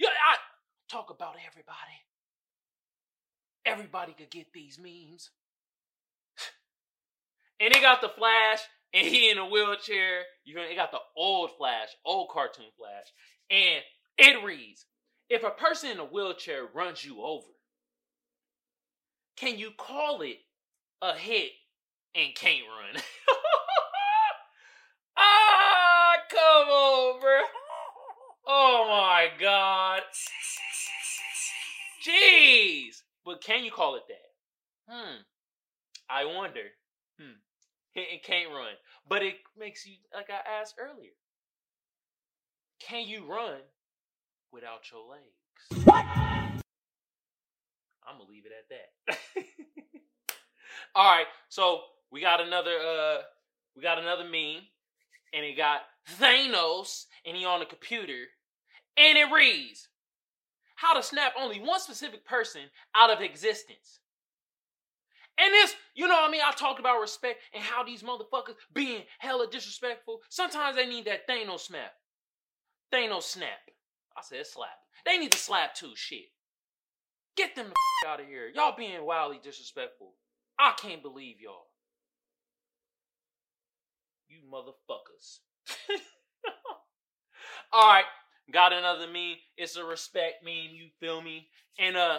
Yeah, 0.00 0.08
I 0.08 0.40
talk 0.88 1.10
about 1.10 1.36
everybody. 1.44 1.98
Everybody 3.66 4.14
could 4.16 4.30
get 4.30 4.52
these 4.54 4.78
memes. 4.80 5.28
And 7.60 7.74
they 7.74 7.80
got 7.80 8.00
the 8.00 8.08
Flash, 8.08 8.60
and 8.94 9.04
he 9.04 9.30
in 9.30 9.36
a 9.36 9.44
wheelchair. 9.44 10.22
You 10.44 10.54
know, 10.54 10.66
they 10.66 10.76
got 10.76 10.92
the 10.92 11.04
old 11.16 11.50
Flash, 11.58 11.88
old 12.06 12.30
cartoon 12.30 12.72
Flash, 12.78 13.12
and 13.50 13.82
it 14.16 14.42
reads: 14.42 14.86
If 15.28 15.42
a 15.42 15.50
person 15.50 15.90
in 15.90 15.98
a 15.98 16.04
wheelchair 16.04 16.64
runs 16.72 17.04
you 17.04 17.20
over, 17.20 17.57
can 19.38 19.58
you 19.58 19.70
call 19.76 20.22
it 20.22 20.38
a 21.00 21.14
hit 21.14 21.52
and 22.14 22.34
can't 22.34 22.64
run? 22.66 22.96
ah, 25.16 26.14
come 26.28 26.68
on, 26.68 27.20
bro. 27.20 27.40
Oh 28.48 28.86
my 28.88 29.28
god. 29.40 30.02
Jeez. 32.04 33.02
But 33.24 33.40
can 33.40 33.64
you 33.64 33.70
call 33.70 33.96
it 33.96 34.02
that? 34.08 34.92
Hmm. 34.92 35.18
I 36.10 36.24
wonder. 36.24 36.72
Hmm. 37.20 37.38
It 37.94 38.24
can't 38.24 38.50
run. 38.50 38.74
But 39.08 39.22
it 39.22 39.36
makes 39.58 39.86
you, 39.86 39.94
like 40.14 40.30
I 40.30 40.60
asked 40.60 40.74
earlier, 40.78 41.10
can 42.80 43.06
you 43.06 43.24
run 43.24 43.60
without 44.52 44.90
your 44.90 45.02
legs? 45.08 45.84
What? 45.84 46.27
I'm 48.08 48.18
gonna 48.18 48.30
leave 48.30 48.44
it 48.46 48.52
at 48.52 48.68
that. 48.70 49.18
All 50.94 51.12
right, 51.12 51.26
so 51.48 51.82
we 52.10 52.20
got 52.20 52.40
another 52.40 52.78
uh 52.78 53.18
we 53.76 53.82
got 53.82 53.98
another 53.98 54.24
meme, 54.24 54.62
and 55.34 55.44
it 55.44 55.56
got 55.56 55.82
Thanos, 56.18 57.04
and 57.24 57.36
he 57.36 57.44
on 57.44 57.60
the 57.60 57.66
computer, 57.66 58.24
and 58.96 59.18
it 59.18 59.30
reads, 59.32 59.88
"How 60.76 60.94
to 60.94 61.02
snap 61.02 61.34
only 61.38 61.60
one 61.60 61.80
specific 61.80 62.24
person 62.24 62.62
out 62.94 63.10
of 63.10 63.20
existence." 63.20 64.00
And 65.40 65.52
this, 65.52 65.74
you 65.94 66.08
know 66.08 66.14
what 66.14 66.28
I 66.28 66.32
mean? 66.32 66.40
I 66.44 66.50
talked 66.50 66.80
about 66.80 67.00
respect 67.00 67.40
and 67.54 67.62
how 67.62 67.84
these 67.84 68.02
motherfuckers 68.02 68.56
being 68.74 69.02
hella 69.20 69.46
disrespectful. 69.48 70.20
Sometimes 70.30 70.74
they 70.74 70.86
need 70.86 71.04
that 71.04 71.28
Thanos 71.28 71.60
snap. 71.60 71.92
Thanos 72.92 73.22
snap. 73.22 73.70
I 74.16 74.22
said 74.22 74.46
slap. 74.46 74.70
They 75.06 75.16
need 75.16 75.30
to 75.30 75.38
slap 75.38 75.74
too, 75.74 75.92
shit. 75.94 76.26
Get 77.38 77.54
them 77.54 77.68
the 77.68 78.08
out 78.08 78.18
of 78.18 78.26
here. 78.26 78.50
Y'all 78.52 78.74
being 78.76 79.06
wildly 79.06 79.38
disrespectful. 79.40 80.10
I 80.58 80.74
can't 80.76 81.02
believe 81.02 81.40
y'all. 81.40 81.70
You 84.26 84.38
motherfuckers. 84.52 85.38
Alright, 87.72 88.06
got 88.52 88.72
another 88.72 89.06
meme. 89.06 89.36
It's 89.56 89.76
a 89.76 89.84
respect 89.84 90.44
meme, 90.44 90.74
you 90.74 90.88
feel 90.98 91.22
me? 91.22 91.46
And 91.78 91.96
uh 91.96 92.18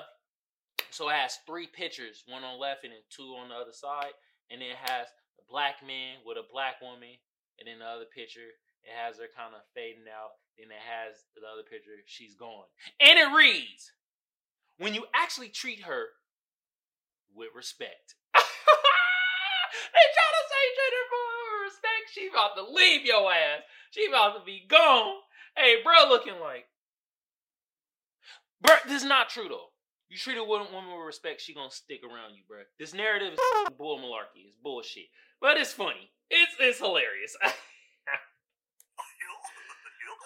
so 0.89 1.09
it 1.09 1.15
has 1.15 1.39
three 1.45 1.67
pictures, 1.67 2.23
one 2.25 2.45
on 2.45 2.53
the 2.53 2.59
left 2.59 2.85
and 2.85 2.93
then 2.93 3.03
two 3.09 3.35
on 3.35 3.49
the 3.49 3.55
other 3.55 3.73
side. 3.73 4.15
And 4.49 4.61
it 4.61 4.77
has 4.79 5.07
a 5.35 5.43
black 5.51 5.85
man 5.85 6.23
with 6.25 6.37
a 6.37 6.47
black 6.49 6.79
woman. 6.81 7.19
And 7.59 7.67
then 7.67 7.79
the 7.79 7.91
other 7.91 8.07
picture, 8.07 8.55
it 8.87 8.95
has 8.95 9.17
her 9.17 9.27
kind 9.35 9.51
of 9.51 9.67
fading 9.75 10.07
out. 10.07 10.39
Then 10.57 10.71
it 10.71 10.79
has 10.79 11.27
the 11.35 11.43
other 11.43 11.67
picture, 11.67 11.91
she's 12.05 12.35
gone. 12.35 12.71
And 13.03 13.19
it 13.19 13.35
reads, 13.35 13.91
when 14.79 14.95
you 14.95 15.05
actually 15.13 15.49
treat 15.49 15.83
her 15.83 16.07
with 17.35 17.49
respect. 17.53 18.15
they 18.33 18.39
try 18.41 20.29
to 20.33 20.43
say 20.49 20.63
treat 20.73 20.95
her 20.97 21.05
with 21.13 21.69
respect. 21.69 22.03
She 22.13 22.27
about 22.31 22.55
to 22.55 22.63
leave 22.73 23.05
your 23.05 23.31
ass. 23.31 23.61
She 23.91 24.07
about 24.07 24.39
to 24.39 24.43
be 24.43 24.65
gone. 24.67 25.15
Hey, 25.55 25.75
bro, 25.83 26.09
looking 26.09 26.39
like. 26.41 26.65
Bro, 28.61 28.75
this 28.87 29.03
is 29.03 29.07
not 29.07 29.29
true 29.29 29.47
though. 29.47 29.67
You 30.09 30.17
treat 30.17 30.37
a 30.37 30.43
woman 30.43 30.67
with 30.73 31.05
respect, 31.05 31.39
she 31.41 31.53
gonna 31.53 31.69
stick 31.69 32.01
around 32.03 32.33
you, 32.33 32.41
bro. 32.47 32.59
This 32.79 32.95
narrative 32.95 33.33
is 33.33 33.39
bull 33.77 33.99
malarkey. 33.99 34.47
It's 34.47 34.57
bullshit. 34.61 35.05
But 35.39 35.57
it's 35.57 35.71
funny. 35.73 36.11
It's 36.29 36.51
it's 36.59 36.79
hilarious. 36.79 37.37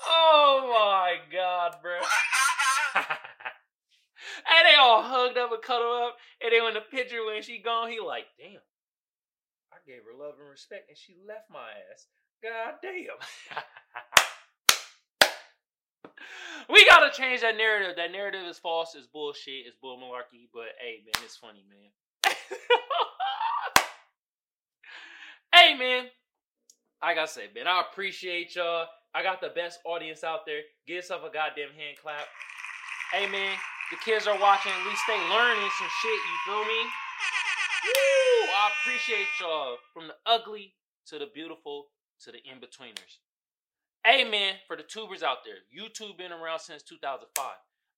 oh 0.08 0.70
my 0.72 1.18
god, 1.32 1.76
bro. 1.82 2.00
All 4.84 5.02
hugged 5.02 5.38
up 5.38 5.52
and 5.52 5.62
cuddled 5.62 6.04
up. 6.04 6.18
And 6.44 6.52
then 6.52 6.64
when 6.64 6.74
the 6.74 6.82
picture 6.82 7.26
when 7.26 7.42
she 7.42 7.60
gone, 7.60 7.90
he 7.90 8.00
like, 8.00 8.26
damn. 8.38 8.60
I 9.72 9.78
gave 9.88 10.04
her 10.04 10.18
love 10.18 10.36
and 10.40 10.50
respect 10.50 10.90
and 10.90 10.98
she 10.98 11.16
left 11.28 11.50
my 11.50 11.72
ass. 11.92 12.08
God 12.44 12.76
damn. 12.82 13.18
we 16.70 16.86
gotta 16.86 17.12
change 17.12 17.42
that 17.42 17.58
narrative. 17.58 17.96
That 17.96 18.12
narrative 18.12 18.46
is 18.46 18.60
false, 18.60 18.94
it's 18.96 19.08
bullshit, 19.08 19.66
it's 19.66 19.78
bull 19.82 19.98
malarkey, 19.98 20.50
but 20.54 20.76
hey 20.80 21.02
man, 21.06 21.24
it's 21.24 21.38
funny, 21.38 21.64
man. 21.70 21.90
hey 25.56 25.76
man. 25.78 26.06
Like 27.02 27.18
I 27.18 27.26
said, 27.26 27.50
man, 27.56 27.68
I 27.68 27.82
appreciate 27.90 28.56
y'all. 28.56 28.88
I 29.16 29.24
got 29.24 29.42
the 29.42 29.50
best 29.50 29.80
audience 29.86 30.24
out 30.24 30.46
there. 30.46 30.62
Give 30.88 30.98
yourself 30.98 31.22
a 31.24 31.34
goddamn 31.34 31.70
hand 31.76 31.98
clap. 32.02 32.28
Hey 33.12 33.30
man, 33.30 33.58
the 33.92 33.98
kids 33.98 34.28
are 34.28 34.40
watching, 34.40 34.72
at 34.72 34.86
least 34.88 35.02
they 35.08 35.18
learning 35.30 35.70
some 35.80 35.92
shit, 36.02 36.20
you 36.20 36.38
feel 36.46 36.64
me? 36.64 36.82
Woo! 37.86 38.48
I 38.54 38.70
appreciate 38.80 39.28
y'all. 39.42 39.78
From 39.94 40.08
the 40.08 40.16
ugly 40.26 40.76
to 41.08 41.20
the 41.20 41.28
beautiful 41.34 41.88
to 42.22 42.32
the 42.32 42.40
in-betweeners. 42.40 43.20
Amen 44.08 44.56
for 44.68 44.76
the 44.76 44.84
tubers 44.84 45.24
out 45.24 45.46
there, 45.46 45.64
YouTube 45.72 46.18
been 46.18 46.32
around 46.32 46.60
since 46.60 46.84
2005. 46.84 47.46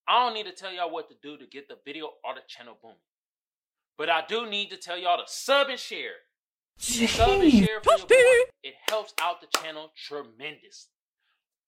I 0.07 0.23
don't 0.23 0.35
need 0.35 0.45
to 0.45 0.51
tell 0.51 0.71
y'all 0.71 0.91
what 0.91 1.09
to 1.09 1.15
do 1.21 1.37
to 1.37 1.45
get 1.47 1.67
the 1.67 1.77
video 1.83 2.11
or 2.23 2.35
the 2.35 2.41
channel 2.47 2.77
booming. 2.81 2.97
But 3.97 4.09
I 4.09 4.23
do 4.27 4.47
need 4.47 4.69
to 4.69 4.77
tell 4.77 4.97
y'all 4.97 5.17
to 5.17 5.23
sub 5.25 5.69
and 5.69 5.79
share. 5.79 6.11
Sub 6.77 7.41
and 7.41 7.51
share 7.51 7.79
for 7.81 7.97
your 7.97 8.07
boy. 8.07 8.51
It 8.63 8.75
helps 8.89 9.13
out 9.21 9.41
the 9.41 9.47
channel 9.59 9.91
tremendously. 9.95 10.91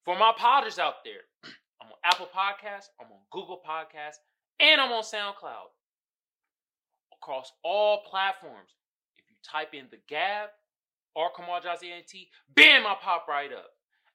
For 0.06 0.18
my 0.18 0.34
podders 0.38 0.78
out 0.78 1.04
there, 1.04 1.22
I'm 1.82 1.88
on 1.88 1.98
Apple 2.04 2.28
Podcasts, 2.34 2.90
I'm 3.00 3.12
on 3.12 3.20
Google 3.32 3.62
Podcasts, 3.68 4.18
and 4.60 4.82
I'm 4.82 4.92
on 4.92 5.04
SoundCloud. 5.04 5.70
Across 7.14 7.52
all 7.64 8.04
platforms. 8.10 8.76
If 9.18 9.26
you 9.30 9.36
type 9.44 9.74
in 9.74 9.86
the 9.92 9.98
Gab 10.08 10.50
or 11.16 11.30
Kamal 11.36 11.62
Jazzy 11.62 11.90
NT, 11.98 12.28
bam, 12.56 12.86
I 12.86 12.96
pop 13.02 13.28
right 13.28 13.52
up. 13.52 13.72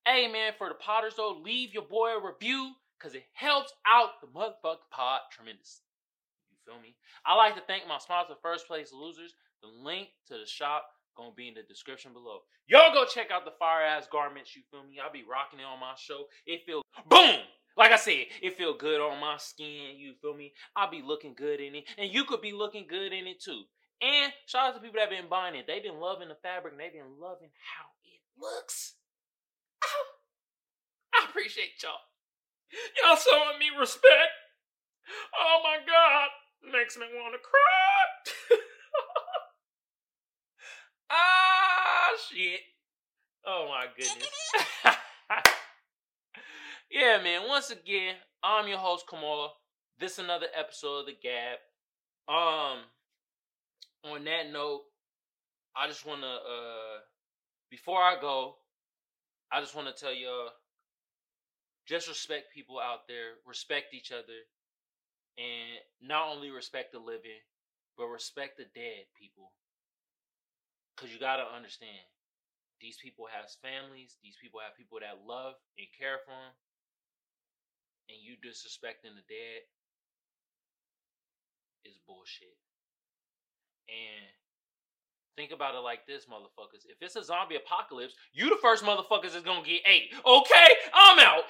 Hey 0.07 0.31
man, 0.31 0.53
for 0.59 0.69
the 0.69 0.75
Podders 0.75 1.17
though, 1.17 1.41
leave 1.45 1.73
your 1.73 1.85
boy 1.85 2.11
a 2.11 2.25
review 2.25 2.73
because 2.99 3.15
it 3.15 3.25
helps 3.33 3.73
out 3.87 4.21
the 4.21 4.27
motherfucking 4.29 4.91
pod 4.91 5.21
tremendously. 5.31 5.87
You 6.51 6.57
feel 6.65 6.81
me? 6.81 6.97
I 7.27 7.37
like 7.37 7.55
to 7.55 7.63
thank 7.67 7.87
my 7.87 7.99
sponsor, 7.99 8.35
First 8.43 8.67
Place 8.67 8.93
Losers. 8.93 9.35
The 9.63 9.69
link 9.69 10.09
to 10.29 10.35
the 10.35 10.47
shop 10.47 10.87
gonna 11.17 11.31
be 11.37 11.49
in 11.49 11.55
the 11.55 11.63
description 11.63 12.13
below. 12.13 12.41
Y'all 12.67 12.93
go 12.93 13.05
check 13.05 13.31
out 13.31 13.45
the 13.45 13.53
fire 13.59 13.85
ass 13.85 14.07
garments. 14.11 14.57
You 14.57 14.63
feel 14.71 14.83
me? 14.83 14.99
I'll 15.03 15.13
be 15.13 15.25
rocking 15.29 15.61
it 15.61 15.65
on 15.65 15.81
my 15.81 15.95
show. 15.97 16.25
It 16.47 16.63
feels 16.67 16.83
boom. 17.09 17.41
Like 17.77 17.93
I 17.93 17.97
said, 17.97 18.27
it 18.43 18.57
feel 18.57 18.77
good 18.77 19.01
on 19.01 19.21
my 19.21 19.37
skin. 19.39 19.97
You 19.97 20.15
feel 20.21 20.35
me? 20.35 20.53
I'll 20.77 20.91
be 20.91 21.03
looking 21.03 21.35
good 21.35 21.61
in 21.61 21.75
it, 21.75 21.85
and 21.99 22.13
you 22.13 22.25
could 22.25 22.43
be 22.43 22.53
looking 22.53 22.87
good 22.89 23.13
in 23.13 23.27
it 23.27 23.41
too. 23.43 23.63
And 24.03 24.33
shout 24.47 24.69
out 24.69 24.75
to 24.75 24.81
people 24.81 25.01
that 25.01 25.11
been 25.11 25.29
buying 25.31 25.55
it. 25.55 25.67
They've 25.67 25.83
been 25.83 26.01
loving 26.01 26.29
the 26.29 26.37
fabric. 26.43 26.77
They've 26.77 26.93
been 26.93 27.19
loving 27.21 27.49
how 27.55 27.87
it 28.05 28.21
looks. 28.39 28.95
Ow. 29.85 30.05
I 31.15 31.25
appreciate 31.29 31.83
y'all. 31.83 31.93
Y'all 33.03 33.17
showing 33.17 33.59
me 33.61 33.67
respect. 33.79 34.33
Oh 35.39 35.61
my 35.63 35.79
God. 35.87 36.29
Makes 36.73 36.97
me 36.97 37.05
want 37.15 37.35
to 37.35 37.39
cry. 37.39 38.59
ah, 41.11 42.11
shit. 42.29 42.61
Oh 43.47 43.69
my 43.69 43.87
goodness. 43.97 44.29
yeah, 46.93 47.19
man. 47.23 47.49
Once 47.49 47.71
again, 47.71 48.17
I'm 48.43 48.69
your 48.69 48.77
host, 48.77 49.07
Kamal. 49.09 49.55
This 49.99 50.19
another 50.19 50.47
episode 50.55 51.01
of 51.01 51.07
The 51.07 51.17
Gab. 51.23 51.59
Um, 52.29 52.81
on 54.05 54.25
that 54.25 54.53
note, 54.53 54.83
I 55.75 55.89
just 55.89 56.05
want 56.05 56.21
to, 56.21 56.29
uh, 56.29 57.01
before 57.71 58.03
I 58.03 58.21
go, 58.21 58.57
I 59.51 59.61
just 59.61 59.75
want 59.75 59.89
to 59.89 59.99
tell 59.99 60.13
y'all 60.13 60.51
just 61.89 62.09
respect 62.09 62.53
people 62.53 62.79
out 62.79 63.09
there, 63.09 63.41
respect 63.47 63.95
each 63.95 64.13
other, 64.13 64.45
and 65.39 65.81
not 66.07 66.29
only 66.29 66.51
respect 66.51 66.93
the 66.93 66.99
living, 66.99 67.41
but 67.97 68.07
respect 68.07 68.59
the 68.59 68.65
dead 68.75 69.09
people. 69.19 69.53
Because 70.95 71.11
you 71.11 71.19
got 71.19 71.37
to 71.37 71.57
understand, 71.57 72.05
these 72.83 72.99
people 73.03 73.25
have 73.33 73.49
families, 73.63 74.17
these 74.23 74.37
people 74.37 74.61
have 74.61 74.77
people 74.77 74.99
that 75.01 75.27
love 75.27 75.55
and 75.79 75.89
care 75.99 76.21
for 76.27 76.33
them, 76.33 76.53
and 78.09 78.19
you 78.21 78.35
disrespecting 78.41 79.15
the 79.15 79.25
dead 79.29 79.63
is 81.85 81.99
bullshit. 82.07 82.57
And 83.89 84.27
think 85.37 85.53
about 85.53 85.75
it 85.75 85.81
like 85.81 86.07
this, 86.07 86.27
motherfuckers. 86.27 86.85
If 86.89 86.99
it's 87.01 87.17
a 87.17 87.25
zombie 87.25 87.57
apocalypse, 87.57 88.15
you 88.33 88.49
the 88.49 88.57
first 88.63 88.85
motherfuckers 88.85 89.35
is 89.37 89.43
gonna 89.43 89.65
get 89.65 89.81
ate. 89.87 90.13
Okay? 90.25 90.69
I'm 90.95 91.19
out. 91.19 91.45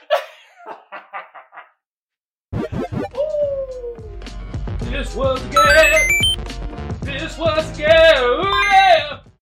this 4.91 5.15
was 5.15 5.41
good. 5.51 5.95
This 7.03 7.38
was 7.38 7.77
good. 7.77 8.82